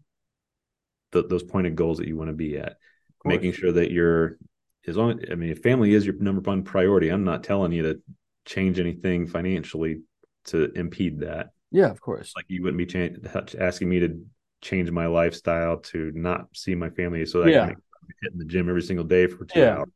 the, 1.13 1.23
those 1.23 1.43
pointed 1.43 1.77
goals 1.77 1.99
that 1.99 2.09
you 2.09 2.17
want 2.17 2.29
to 2.29 2.35
be 2.35 2.59
at. 2.59 2.77
Making 3.25 3.53
sure 3.53 3.73
that 3.73 3.91
you're 3.91 4.39
as 4.87 4.97
long 4.97 5.21
I 5.31 5.35
mean, 5.35 5.51
if 5.51 5.59
family 5.59 5.95
is 5.95 6.07
your 6.07 6.15
number 6.15 6.41
one 6.43 6.63
priority, 6.63 7.09
I'm 7.09 7.25
not 7.25 7.43
telling 7.43 7.73
you 7.73 7.83
to 7.83 8.01
change 8.45 8.79
anything 8.79 9.27
financially 9.27 10.03
to 10.47 10.71
impede 10.73 11.21
that. 11.21 11.51
Yeah, 11.73 11.91
of 11.91 12.01
course. 12.01 12.33
Like 12.37 12.45
you 12.49 12.63
wouldn't 12.63 12.79
be 12.79 13.19
asking 13.59 13.89
me 13.89 14.01
to 14.01 14.25
change 14.63 14.91
my 14.93 15.07
lifestyle 15.07 15.79
to 15.79 16.13
not 16.15 16.47
see 16.55 16.75
my 16.77 16.91
family 16.91 17.27
so 17.27 17.43
that 17.43 17.51
Yeah. 17.51 17.65
I 17.65 17.67
can 17.69 17.83
hit 18.23 18.33
in 18.33 18.39
the 18.39 18.45
gym 18.45 18.69
every 18.69 18.83
single 18.83 19.05
day 19.05 19.27
for 19.27 19.45
two 19.45 19.59
Yeah. 19.59 19.79
hours. 19.79 19.89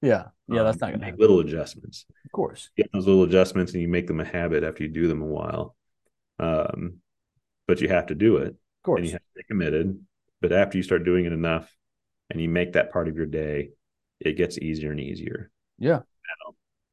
Yeah. 0.00 0.24
Yeah. 0.48 0.62
That's 0.62 0.76
Um, 0.76 0.78
not 0.80 0.86
going 0.88 0.92
to 0.92 0.98
make 0.98 1.04
happen. 1.06 1.20
little 1.20 1.40
adjustments. 1.40 2.06
Of 2.24 2.32
course. 2.32 2.70
Get 2.76 2.90
those 2.92 3.06
little 3.06 3.24
adjustments 3.24 3.72
and 3.72 3.82
you 3.82 3.88
make 3.88 4.06
them 4.06 4.20
a 4.20 4.24
habit 4.24 4.62
after 4.62 4.84
you 4.84 4.88
do 4.88 5.08
them 5.08 5.22
a 5.22 5.26
while. 5.26 5.75
Um, 6.38 6.98
but 7.66 7.80
you 7.80 7.88
have 7.88 8.06
to 8.06 8.14
do 8.14 8.36
it 8.38 8.48
Of 8.48 8.82
course. 8.84 8.98
and 8.98 9.06
you 9.06 9.12
have 9.12 9.20
to 9.20 9.36
be 9.36 9.42
committed. 9.44 9.98
But 10.40 10.52
after 10.52 10.76
you 10.76 10.82
start 10.82 11.04
doing 11.04 11.24
it 11.24 11.32
enough 11.32 11.74
and 12.30 12.40
you 12.40 12.48
make 12.48 12.74
that 12.74 12.92
part 12.92 13.08
of 13.08 13.16
your 13.16 13.26
day, 13.26 13.70
it 14.20 14.36
gets 14.36 14.58
easier 14.58 14.90
and 14.90 15.00
easier. 15.00 15.50
Yeah. 15.78 16.00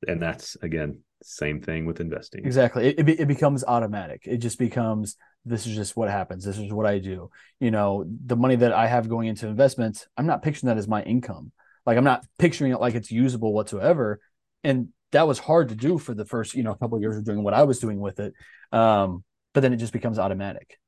And 0.07 0.21
that's 0.21 0.57
again, 0.61 0.99
same 1.23 1.61
thing 1.61 1.85
with 1.85 2.01
investing. 2.01 2.45
Exactly. 2.45 2.87
It, 2.87 2.99
it, 2.99 3.03
be- 3.03 3.19
it 3.19 3.27
becomes 3.27 3.63
automatic. 3.63 4.23
It 4.25 4.37
just 4.37 4.59
becomes 4.59 5.15
this 5.45 5.67
is 5.67 5.75
just 5.75 5.95
what 5.95 6.09
happens. 6.09 6.43
This 6.43 6.57
is 6.57 6.71
what 6.71 6.85
I 6.85 6.99
do. 6.99 7.29
You 7.59 7.71
know, 7.71 8.05
the 8.25 8.35
money 8.35 8.55
that 8.57 8.73
I 8.73 8.87
have 8.87 9.09
going 9.09 9.27
into 9.27 9.47
investments, 9.47 10.07
I'm 10.17 10.25
not 10.25 10.41
picturing 10.41 10.69
that 10.69 10.77
as 10.77 10.87
my 10.87 11.03
income. 11.03 11.51
Like 11.85 11.97
I'm 11.97 12.03
not 12.03 12.25
picturing 12.39 12.71
it 12.71 12.79
like 12.81 12.95
it's 12.95 13.11
usable 13.11 13.53
whatsoever. 13.53 14.19
And 14.63 14.89
that 15.11 15.27
was 15.27 15.39
hard 15.39 15.69
to 15.69 15.75
do 15.75 15.97
for 15.97 16.13
the 16.13 16.25
first, 16.25 16.55
you 16.55 16.63
know, 16.63 16.73
couple 16.75 16.95
of 16.97 17.01
years 17.01 17.17
of 17.17 17.25
doing 17.25 17.43
what 17.43 17.53
I 17.53 17.63
was 17.63 17.79
doing 17.79 17.99
with 17.99 18.19
it. 18.19 18.33
Um, 18.71 19.23
but 19.53 19.61
then 19.61 19.73
it 19.73 19.77
just 19.77 19.93
becomes 19.93 20.19
automatic, 20.19 20.79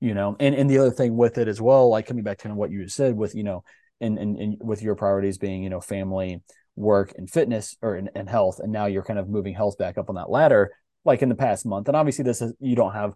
you 0.00 0.14
know. 0.14 0.36
And 0.40 0.54
and 0.54 0.68
the 0.68 0.78
other 0.78 0.90
thing 0.90 1.16
with 1.16 1.38
it 1.38 1.48
as 1.48 1.60
well, 1.60 1.88
like 1.88 2.06
coming 2.06 2.24
back 2.24 2.38
to 2.38 2.48
what 2.54 2.70
you 2.70 2.88
said 2.88 3.16
with, 3.16 3.34
you 3.34 3.44
know, 3.44 3.64
and 4.00 4.18
and, 4.18 4.38
and 4.38 4.56
with 4.60 4.82
your 4.82 4.94
priorities 4.94 5.38
being, 5.38 5.62
you 5.62 5.70
know, 5.70 5.80
family, 5.80 6.42
work, 6.76 7.12
and 7.16 7.30
fitness 7.30 7.76
or 7.82 7.94
and, 7.94 8.10
and 8.14 8.28
health, 8.28 8.60
and 8.60 8.72
now 8.72 8.86
you're 8.86 9.04
kind 9.04 9.18
of 9.18 9.28
moving 9.28 9.54
health 9.54 9.78
back 9.78 9.98
up 9.98 10.08
on 10.08 10.16
that 10.16 10.30
ladder 10.30 10.72
like 11.04 11.22
in 11.22 11.28
the 11.28 11.34
past 11.34 11.66
month. 11.66 11.88
And 11.88 11.96
obviously, 11.96 12.24
this 12.24 12.40
is 12.42 12.52
you 12.60 12.76
don't 12.76 12.94
have 12.94 13.14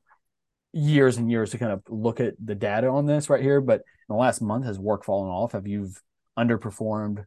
years 0.73 1.17
and 1.17 1.31
years 1.31 1.51
to 1.51 1.59
kind 1.59 1.73
of 1.73 1.83
look 1.89 2.21
at 2.21 2.35
the 2.45 2.55
data 2.55 2.89
on 2.89 3.07
this 3.07 3.31
right 3.31 3.43
here, 3.43 3.61
but 3.61 3.81
in 3.81 4.15
the 4.15 4.17
last 4.17 4.41
month, 4.41 4.67
has 4.67 4.79
work 4.79 5.05
fallen 5.05 5.31
off? 5.31 5.53
Have 5.53 5.67
you 5.67 5.91
underperformed 6.39 7.25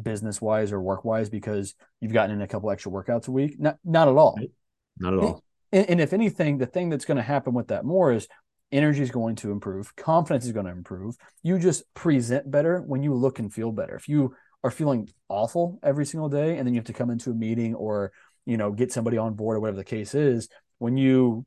business 0.00 0.40
wise 0.40 0.72
or 0.72 0.80
work 0.80 1.04
wise 1.04 1.28
because 1.28 1.74
you've 2.00 2.12
gotten 2.12 2.36
in 2.36 2.42
a 2.42 2.48
couple 2.48 2.70
extra 2.70 2.92
workouts 2.92 3.28
a 3.28 3.30
week? 3.30 3.58
Not 3.58 3.78
not 3.84 4.08
at 4.08 4.14
all. 4.14 4.38
Not 4.98 5.14
at 5.14 5.18
all. 5.18 5.42
And, 5.72 5.90
and 5.90 6.00
if 6.00 6.12
anything, 6.12 6.58
the 6.58 6.66
thing 6.66 6.88
that's 6.88 7.04
going 7.04 7.16
to 7.16 7.22
happen 7.22 7.54
with 7.54 7.68
that 7.68 7.84
more 7.84 8.12
is 8.12 8.28
energy 8.70 9.02
is 9.02 9.10
going 9.10 9.36
to 9.36 9.50
improve, 9.50 9.94
confidence 9.96 10.46
is 10.46 10.52
going 10.52 10.66
to 10.66 10.72
improve. 10.72 11.16
You 11.42 11.58
just 11.58 11.92
present 11.94 12.50
better 12.50 12.80
when 12.80 13.02
you 13.02 13.14
look 13.14 13.38
and 13.38 13.52
feel 13.52 13.72
better. 13.72 13.94
If 13.94 14.08
you 14.08 14.34
are 14.64 14.70
feeling 14.70 15.08
awful 15.28 15.78
every 15.82 16.06
single 16.06 16.28
day 16.28 16.56
and 16.56 16.66
then 16.66 16.74
you 16.74 16.78
have 16.78 16.86
to 16.86 16.92
come 16.92 17.10
into 17.10 17.30
a 17.30 17.34
meeting 17.34 17.74
or 17.74 18.12
you 18.46 18.56
know 18.56 18.72
get 18.72 18.92
somebody 18.92 19.18
on 19.18 19.34
board 19.34 19.56
or 19.56 19.60
whatever 19.60 19.76
the 19.76 19.84
case 19.84 20.14
is, 20.14 20.48
when 20.78 20.96
you 20.96 21.44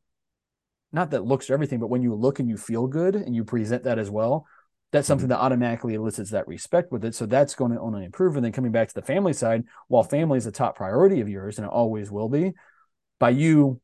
not 0.92 1.12
that 1.12 1.26
looks 1.26 1.50
are 1.50 1.54
everything, 1.54 1.80
but 1.80 1.90
when 1.90 2.02
you 2.02 2.14
look 2.16 2.40
and 2.40 2.48
you 2.48 2.58
feel 2.58 2.88
good 2.88 3.16
and 3.16 3.36
you 3.36 3.44
present 3.44 3.84
that 3.84 4.00
as 4.00 4.10
well, 4.10 4.46
that's 4.92 5.08
something 5.08 5.26
mm-hmm. 5.26 5.32
that 5.32 5.44
automatically 5.44 5.94
elicits 5.94 6.32
that 6.32 6.48
respect 6.48 6.92
with 6.92 7.04
it. 7.04 7.14
So 7.14 7.26
that's 7.26 7.54
going 7.54 7.74
to 7.74 7.80
only 7.80 8.06
improve. 8.06 8.36
And 8.38 8.46
then 8.46 8.54
coming 8.54 8.72
back 8.72 8.88
to 8.88 8.94
the 8.94 9.02
family 9.02 9.34
side, 9.34 9.66
while 9.90 10.04
family 10.04 10.38
is 10.38 10.46
a 10.46 10.54
top 10.54 10.78
priority 10.78 11.20
of 11.20 11.28
yours 11.28 11.58
and 11.58 11.66
it 11.66 11.72
always 11.72 12.10
will 12.10 12.30
be, 12.30 12.54
by 13.20 13.32
you 13.32 13.82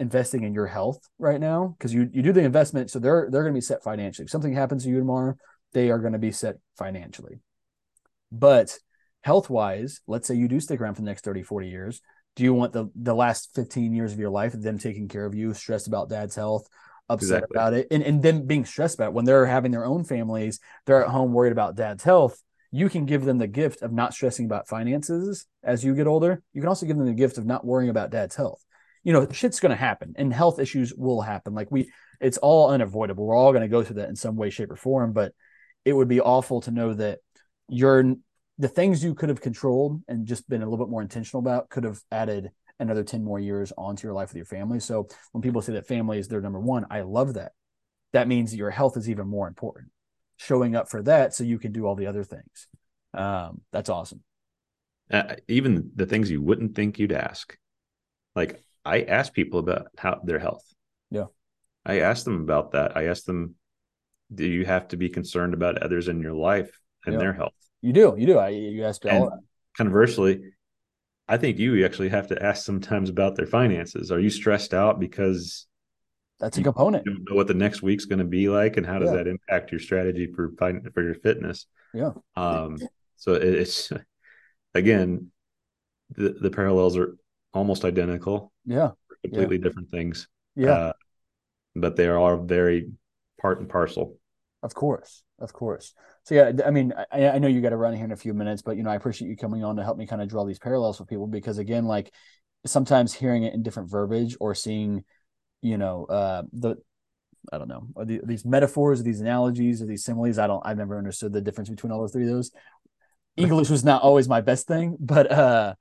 investing 0.00 0.44
in 0.44 0.54
your 0.54 0.66
health 0.66 1.00
right 1.18 1.40
now, 1.40 1.74
because 1.78 1.92
you 1.92 2.08
you 2.12 2.22
do 2.22 2.32
the 2.32 2.42
investment, 2.42 2.90
so 2.90 2.98
they're 2.98 3.28
they're 3.30 3.42
going 3.42 3.54
to 3.54 3.58
be 3.58 3.62
set 3.62 3.82
financially. 3.82 4.24
If 4.24 4.30
something 4.30 4.52
happens 4.52 4.84
to 4.84 4.90
you 4.90 4.98
tomorrow, 4.98 5.34
they 5.72 5.90
are 5.90 5.98
going 5.98 6.12
to 6.12 6.18
be 6.18 6.32
set 6.32 6.56
financially. 6.76 7.40
But 8.30 8.78
health 9.22 9.50
wise, 9.50 10.00
let's 10.06 10.28
say 10.28 10.34
you 10.34 10.48
do 10.48 10.60
stick 10.60 10.80
around 10.80 10.94
for 10.94 11.02
the 11.02 11.06
next 11.06 11.24
30, 11.24 11.42
40 11.42 11.68
years. 11.68 12.00
Do 12.36 12.44
you 12.44 12.54
want 12.54 12.72
the 12.72 12.90
the 12.94 13.14
last 13.14 13.54
15 13.54 13.92
years 13.92 14.12
of 14.12 14.18
your 14.18 14.30
life 14.30 14.52
them 14.52 14.78
taking 14.78 15.08
care 15.08 15.26
of 15.26 15.34
you, 15.34 15.54
stressed 15.54 15.88
about 15.88 16.08
dad's 16.08 16.36
health, 16.36 16.68
upset 17.08 17.42
Exactly. 17.42 17.56
about 17.56 17.74
it, 17.74 17.88
and, 17.90 18.02
and 18.02 18.22
them 18.22 18.46
being 18.46 18.64
stressed 18.64 18.94
about 18.94 19.08
it. 19.08 19.14
when 19.14 19.24
they're 19.24 19.46
having 19.46 19.72
their 19.72 19.84
own 19.84 20.04
families, 20.04 20.60
they're 20.86 21.04
at 21.04 21.10
home 21.10 21.32
worried 21.32 21.52
about 21.52 21.76
dad's 21.76 22.04
health. 22.04 22.40
You 22.70 22.88
can 22.88 23.06
give 23.06 23.24
them 23.24 23.38
the 23.38 23.46
gift 23.46 23.82
of 23.82 23.92
not 23.92 24.12
stressing 24.12 24.44
about 24.44 24.68
finances 24.68 25.46
as 25.62 25.82
you 25.82 25.94
get 25.94 26.06
older. 26.06 26.42
You 26.52 26.60
can 26.60 26.68
also 26.68 26.86
give 26.86 26.98
them 26.98 27.06
the 27.06 27.14
gift 27.14 27.38
of 27.38 27.46
not 27.46 27.64
worrying 27.64 27.90
about 27.90 28.10
dad's 28.10 28.36
health. 28.36 28.62
You 29.04 29.12
know, 29.12 29.28
shit's 29.30 29.60
going 29.60 29.70
to 29.70 29.76
happen 29.76 30.14
and 30.16 30.32
health 30.32 30.58
issues 30.58 30.94
will 30.94 31.20
happen. 31.20 31.54
Like 31.54 31.70
we, 31.70 31.90
it's 32.20 32.38
all 32.38 32.70
unavoidable. 32.70 33.26
We're 33.26 33.36
all 33.36 33.52
going 33.52 33.62
to 33.62 33.68
go 33.68 33.82
through 33.82 33.96
that 33.96 34.08
in 34.08 34.16
some 34.16 34.36
way, 34.36 34.50
shape, 34.50 34.70
or 34.70 34.76
form. 34.76 35.12
But 35.12 35.32
it 35.84 35.92
would 35.92 36.08
be 36.08 36.20
awful 36.20 36.60
to 36.62 36.70
know 36.70 36.94
that 36.94 37.20
you're 37.68 38.14
the 38.58 38.68
things 38.68 39.04
you 39.04 39.14
could 39.14 39.28
have 39.28 39.40
controlled 39.40 40.02
and 40.08 40.26
just 40.26 40.48
been 40.48 40.62
a 40.62 40.68
little 40.68 40.84
bit 40.84 40.90
more 40.90 41.02
intentional 41.02 41.40
about 41.40 41.70
could 41.70 41.84
have 41.84 42.00
added 42.10 42.50
another 42.80 43.04
10 43.04 43.24
more 43.24 43.38
years 43.38 43.72
onto 43.76 44.06
your 44.06 44.14
life 44.14 44.30
with 44.30 44.36
your 44.36 44.44
family. 44.44 44.80
So 44.80 45.08
when 45.32 45.42
people 45.42 45.62
say 45.62 45.72
that 45.74 45.86
family 45.86 46.18
is 46.18 46.28
their 46.28 46.40
number 46.40 46.60
one, 46.60 46.86
I 46.90 47.02
love 47.02 47.34
that. 47.34 47.52
That 48.12 48.28
means 48.28 48.54
your 48.54 48.70
health 48.70 48.96
is 48.96 49.08
even 49.08 49.28
more 49.28 49.48
important. 49.48 49.90
Showing 50.36 50.76
up 50.76 50.88
for 50.88 51.02
that 51.02 51.34
so 51.34 51.44
you 51.44 51.58
can 51.58 51.72
do 51.72 51.86
all 51.86 51.94
the 51.94 52.06
other 52.06 52.24
things. 52.24 52.68
Um, 53.14 53.62
that's 53.72 53.88
awesome. 53.88 54.22
Uh, 55.10 55.36
even 55.48 55.90
the 55.94 56.06
things 56.06 56.30
you 56.30 56.42
wouldn't 56.42 56.74
think 56.74 56.98
you'd 56.98 57.12
ask. 57.12 57.56
Like 58.34 58.62
I 58.88 59.02
ask 59.02 59.32
people 59.32 59.60
about 59.60 59.88
how 59.98 60.20
their 60.24 60.38
health. 60.38 60.64
Yeah. 61.10 61.26
I 61.84 62.00
ask 62.00 62.24
them 62.24 62.40
about 62.40 62.72
that. 62.72 62.96
I 62.96 63.06
ask 63.06 63.24
them, 63.24 63.54
do 64.34 64.46
you 64.46 64.64
have 64.64 64.88
to 64.88 64.96
be 64.96 65.08
concerned 65.08 65.54
about 65.54 65.82
others 65.82 66.08
in 66.08 66.20
your 66.20 66.32
life 66.32 66.70
and 67.04 67.14
Yeah. 67.14 67.18
their 67.20 67.32
health? 67.32 67.52
You 67.82 67.92
do, 67.92 68.14
you 68.18 68.26
do. 68.26 68.38
I, 68.38 68.48
you 68.48 68.84
ask 68.84 69.04
all 69.04 69.30
conversely, 69.76 70.40
I 71.28 71.36
think 71.36 71.58
you 71.58 71.84
actually 71.84 72.08
have 72.08 72.28
to 72.28 72.42
ask 72.42 72.64
sometimes 72.64 73.10
about 73.10 73.36
their 73.36 73.46
finances. 73.46 74.10
Are 74.10 74.18
you 74.18 74.30
stressed 74.30 74.72
out 74.74 74.98
because 74.98 75.66
that's 76.40 76.56
a 76.56 76.62
component. 76.62 77.04
you 77.04 77.12
don't 77.14 77.28
know 77.28 77.36
what 77.36 77.46
the 77.46 77.54
next 77.54 77.82
week's 77.82 78.06
going 78.06 78.20
to 78.20 78.24
be 78.24 78.48
like, 78.48 78.76
and 78.76 78.86
how 78.86 78.98
does 78.98 79.10
Yeah. 79.10 79.16
that 79.18 79.26
impact 79.26 79.70
your 79.72 79.80
strategy 79.80 80.26
for 80.34 80.52
for 80.94 81.02
your 81.02 81.14
fitness? 81.14 81.66
Yeah. 81.92 82.12
Um. 82.36 82.78
So 83.16 83.34
it's 83.34 83.92
again, 84.74 85.30
the 86.16 86.30
the 86.30 86.50
parallels 86.50 86.96
are 86.96 87.16
almost 87.52 87.84
identical, 87.84 88.52
Yeah. 88.64 88.90
completely 89.22 89.58
different 89.58 89.90
things. 89.90 90.28
Yeah. 90.54 90.72
Uh, 90.72 90.92
but 91.74 91.96
they 91.96 92.08
are 92.08 92.36
very 92.36 92.90
part 93.40 93.60
and 93.60 93.68
parcel. 93.68 94.16
Of 94.62 94.74
course, 94.74 95.22
of 95.38 95.52
course. 95.52 95.94
So 96.24 96.34
yeah, 96.34 96.52
I 96.66 96.70
mean, 96.70 96.92
I, 97.12 97.28
I 97.28 97.38
know 97.38 97.48
you 97.48 97.60
got 97.60 97.70
to 97.70 97.76
run 97.76 97.94
here 97.94 98.04
in 98.04 98.12
a 98.12 98.16
few 98.16 98.34
minutes, 98.34 98.62
but 98.62 98.76
you 98.76 98.82
know, 98.82 98.90
I 98.90 98.96
appreciate 98.96 99.28
you 99.28 99.36
coming 99.36 99.62
on 99.62 99.76
to 99.76 99.84
help 99.84 99.96
me 99.96 100.06
kind 100.06 100.20
of 100.20 100.28
draw 100.28 100.44
these 100.44 100.58
parallels 100.58 100.98
with 100.98 101.08
people 101.08 101.26
because 101.26 101.58
again, 101.58 101.84
like 101.84 102.12
sometimes 102.66 103.14
hearing 103.14 103.44
it 103.44 103.54
in 103.54 103.62
different 103.62 103.90
verbiage 103.90 104.36
or 104.40 104.54
seeing, 104.54 105.04
you 105.62 105.78
know, 105.78 106.06
uh, 106.06 106.42
the 106.52 106.76
I 107.52 107.58
don't 107.58 107.68
know 107.68 107.86
are 107.96 108.04
the, 108.04 108.20
these 108.24 108.44
metaphors, 108.44 109.00
or 109.00 109.04
these 109.04 109.20
analogies, 109.20 109.80
or 109.80 109.86
these 109.86 110.04
similes. 110.04 110.38
I 110.38 110.48
don't. 110.48 110.64
I've 110.66 110.76
never 110.76 110.98
understood 110.98 111.32
the 111.32 111.40
difference 111.40 111.70
between 111.70 111.92
all 111.92 112.00
those 112.00 112.12
three 112.12 112.24
of 112.24 112.30
those. 112.30 112.50
English 113.36 113.70
was 113.70 113.84
not 113.84 114.02
always 114.02 114.28
my 114.28 114.40
best 114.40 114.66
thing, 114.66 114.96
but 114.98 115.30
uh, 115.30 115.74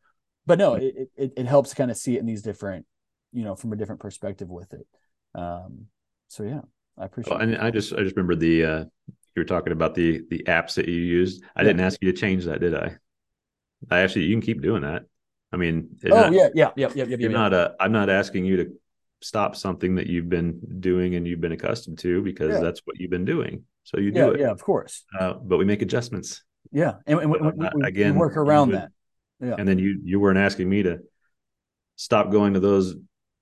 but 0.48 0.58
no, 0.58 0.74
it 0.76 1.10
it, 1.16 1.34
it 1.38 1.46
helps 1.46 1.74
kind 1.76 1.92
of 1.92 1.98
see 1.98 2.16
it 2.16 2.20
in 2.22 2.26
these 2.26 2.42
different, 2.42 2.86
you 3.34 3.44
know, 3.44 3.56
from 3.56 3.72
a 3.74 3.76
different 3.76 4.02
perspective 4.02 4.50
with 4.50 4.74
it. 4.74 4.88
Um, 5.36 5.88
so 6.30 6.44
yeah, 6.44 6.62
I 6.98 7.06
appreciate. 7.06 7.34
Well, 7.34 7.42
and 7.44 7.54
it. 7.54 7.60
I 7.62 7.70
just 7.70 7.94
I 7.94 7.98
just 8.02 8.16
remember 8.16 8.36
the 8.36 8.66
uh, 8.66 8.80
you 9.36 9.42
were 9.42 9.44
talking 9.46 9.74
about 9.74 9.94
the 9.94 10.24
the 10.32 10.44
apps 10.48 10.74
that 10.76 10.88
you 10.88 10.96
used. 10.96 11.44
I 11.56 11.62
Yeah. 11.62 11.68
didn't 11.68 11.82
ask 11.82 12.02
you 12.02 12.12
to 12.12 12.18
change 12.18 12.46
that, 12.46 12.60
did 12.62 12.74
I? 12.74 12.96
I 13.92 14.00
actually 14.00 14.24
you 14.26 14.34
can 14.36 14.42
keep 14.42 14.62
doing 14.62 14.82
that. 14.82 15.04
I 15.52 15.58
mean, 15.58 15.90
Oh 16.06 16.10
not- 16.10 16.34
yeah, 16.34 16.50
yeah, 16.56 16.72
yeah, 16.76 16.88
yeah, 16.96 17.04
yeah. 17.06 17.18
you're 17.20 17.32
yeah. 17.32 17.38
not 17.38 17.54
uh, 17.54 17.72
I'm 17.80 17.92
not 17.92 18.10
asking 18.10 18.46
you 18.46 18.58
to 18.58 18.72
stop 19.22 19.56
something 19.56 19.96
that 19.96 20.08
you've 20.08 20.30
been 20.30 20.60
doing 20.80 21.16
and 21.16 21.28
you've 21.28 21.42
been 21.42 21.52
accustomed 21.52 21.98
to 22.00 22.22
because 22.22 22.54
Yeah. 22.54 22.60
that's 22.60 22.82
what 22.86 23.00
you've 23.00 23.12
been 23.12 23.26
doing. 23.26 23.64
So 23.84 24.00
you 24.00 24.12
do 24.12 24.20
yeah, 24.20 24.30
it. 24.32 24.40
yeah, 24.40 24.52
of 24.52 24.62
course. 24.62 25.06
Uh, 25.20 25.34
but 25.34 25.58
we 25.58 25.66
make 25.66 25.82
adjustments. 25.82 26.44
Yeah, 26.72 26.96
and, 27.08 27.20
and 27.22 27.32
we, 27.32 27.40
Uh, 27.40 27.44
we- 27.44 27.52
we- 27.58 27.70
we 27.76 27.88
again, 27.88 28.16
work 28.16 28.36
around 28.38 28.70
would- 28.70 28.78
that. 28.80 28.92
Yeah. 29.40 29.56
And 29.58 29.68
then 29.68 29.80
you 29.80 30.00
you 30.04 30.20
weren't 30.20 30.40
asking 30.40 30.68
me 30.70 30.84
to 30.84 31.00
stop 31.96 32.32
going 32.32 32.54
to 32.54 32.60
those 32.60 32.96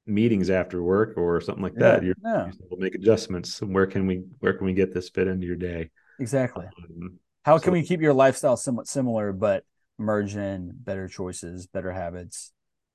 meetings 0.06 0.50
after 0.50 0.82
work 0.82 1.18
or 1.18 1.42
something 1.42 1.64
like 1.64 1.76
that. 1.76 2.02
Yeah, 2.02 2.08
You're 2.08 2.16
yeah, 2.24 2.46
you 2.48 2.52
said, 2.52 2.62
we'll 2.70 2.80
make 2.80 2.96
adjustments. 2.96 3.62
Where 3.62 3.88
can 3.88 4.08
we 4.08 4.24
where 4.40 4.54
can 4.54 4.66
we 4.66 4.74
get 4.74 4.94
this 4.94 5.10
fit 5.10 5.28
into 5.28 5.48
your 5.48 5.56
day? 5.56 5.90
exactly. 6.20 6.66
Um, 6.66 7.20
How 7.44 7.58
so- 7.58 7.64
can 7.64 7.74
we 7.74 7.84
keep 7.84 8.02
your 8.02 8.14
lifestyle 8.14 8.58
somewhat 8.58 8.88
similar, 8.88 9.32
but 9.34 9.64
merge 9.98 10.36
in 10.36 10.72
better 10.74 11.08
choices, 11.08 11.68
better 11.68 11.92
habits, 11.92 12.52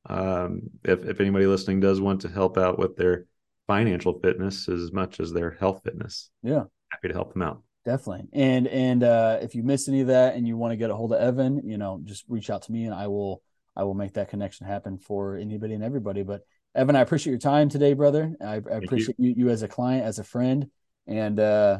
Um, 0.07 0.61
if 0.83 1.03
if 1.05 1.19
anybody 1.19 1.47
listening 1.47 1.79
does 1.79 1.99
want 1.99 2.21
to 2.21 2.29
help 2.29 2.59
out 2.59 2.77
with 2.77 2.97
their 2.97 3.25
financial 3.65 4.19
fitness 4.19 4.69
as 4.69 4.91
much 4.91 5.19
as 5.19 5.33
their 5.33 5.49
health 5.49 5.81
fitness, 5.83 6.29
yeah, 6.43 6.65
happy 6.91 7.07
to 7.07 7.15
help 7.15 7.33
them 7.33 7.41
out. 7.41 7.63
Definitely. 7.83 8.27
And 8.33 8.67
and 8.67 9.01
uh, 9.01 9.39
if 9.41 9.55
you 9.55 9.63
miss 9.63 9.87
any 9.87 10.01
of 10.01 10.07
that 10.07 10.35
and 10.35 10.47
you 10.47 10.55
want 10.55 10.71
to 10.71 10.77
get 10.77 10.91
a 10.91 10.95
hold 10.95 11.13
of 11.13 11.21
Evan, 11.21 11.67
you 11.67 11.79
know, 11.79 11.99
just 12.03 12.25
reach 12.27 12.51
out 12.51 12.61
to 12.63 12.71
me 12.71 12.85
and 12.85 12.93
I 12.93 13.07
will 13.07 13.41
I 13.75 13.85
will 13.85 13.95
make 13.95 14.13
that 14.13 14.29
connection 14.29 14.67
happen 14.67 14.99
for 14.99 15.35
anybody 15.35 15.73
and 15.73 15.83
everybody. 15.83 16.21
But 16.21 16.41
Evan, 16.75 16.95
I 16.95 17.01
appreciate 17.01 17.31
your 17.31 17.39
time 17.39 17.69
today, 17.69 17.93
brother. 17.93 18.35
I, 18.39 18.55
I 18.55 18.57
appreciate 18.57 19.15
you. 19.17 19.29
you. 19.29 19.45
you 19.45 19.49
as 19.49 19.63
a 19.63 19.67
client, 19.67 20.05
as 20.05 20.19
a 20.19 20.23
friend, 20.23 20.69
and 21.07 21.39
uh, 21.39 21.79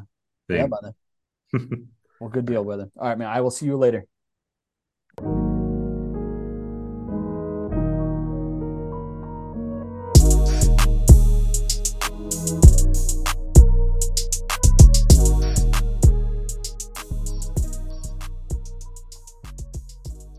yeah, 0.50 0.68
brother. 0.68 0.94
well, 2.20 2.30
good 2.30 2.46
deal, 2.46 2.64
brother. 2.64 2.90
All 2.98 3.08
right, 3.08 3.18
man. 3.18 3.28
I 3.28 3.42
will 3.42 3.52
see 3.52 3.66
you 3.66 3.78
later. 3.78 4.06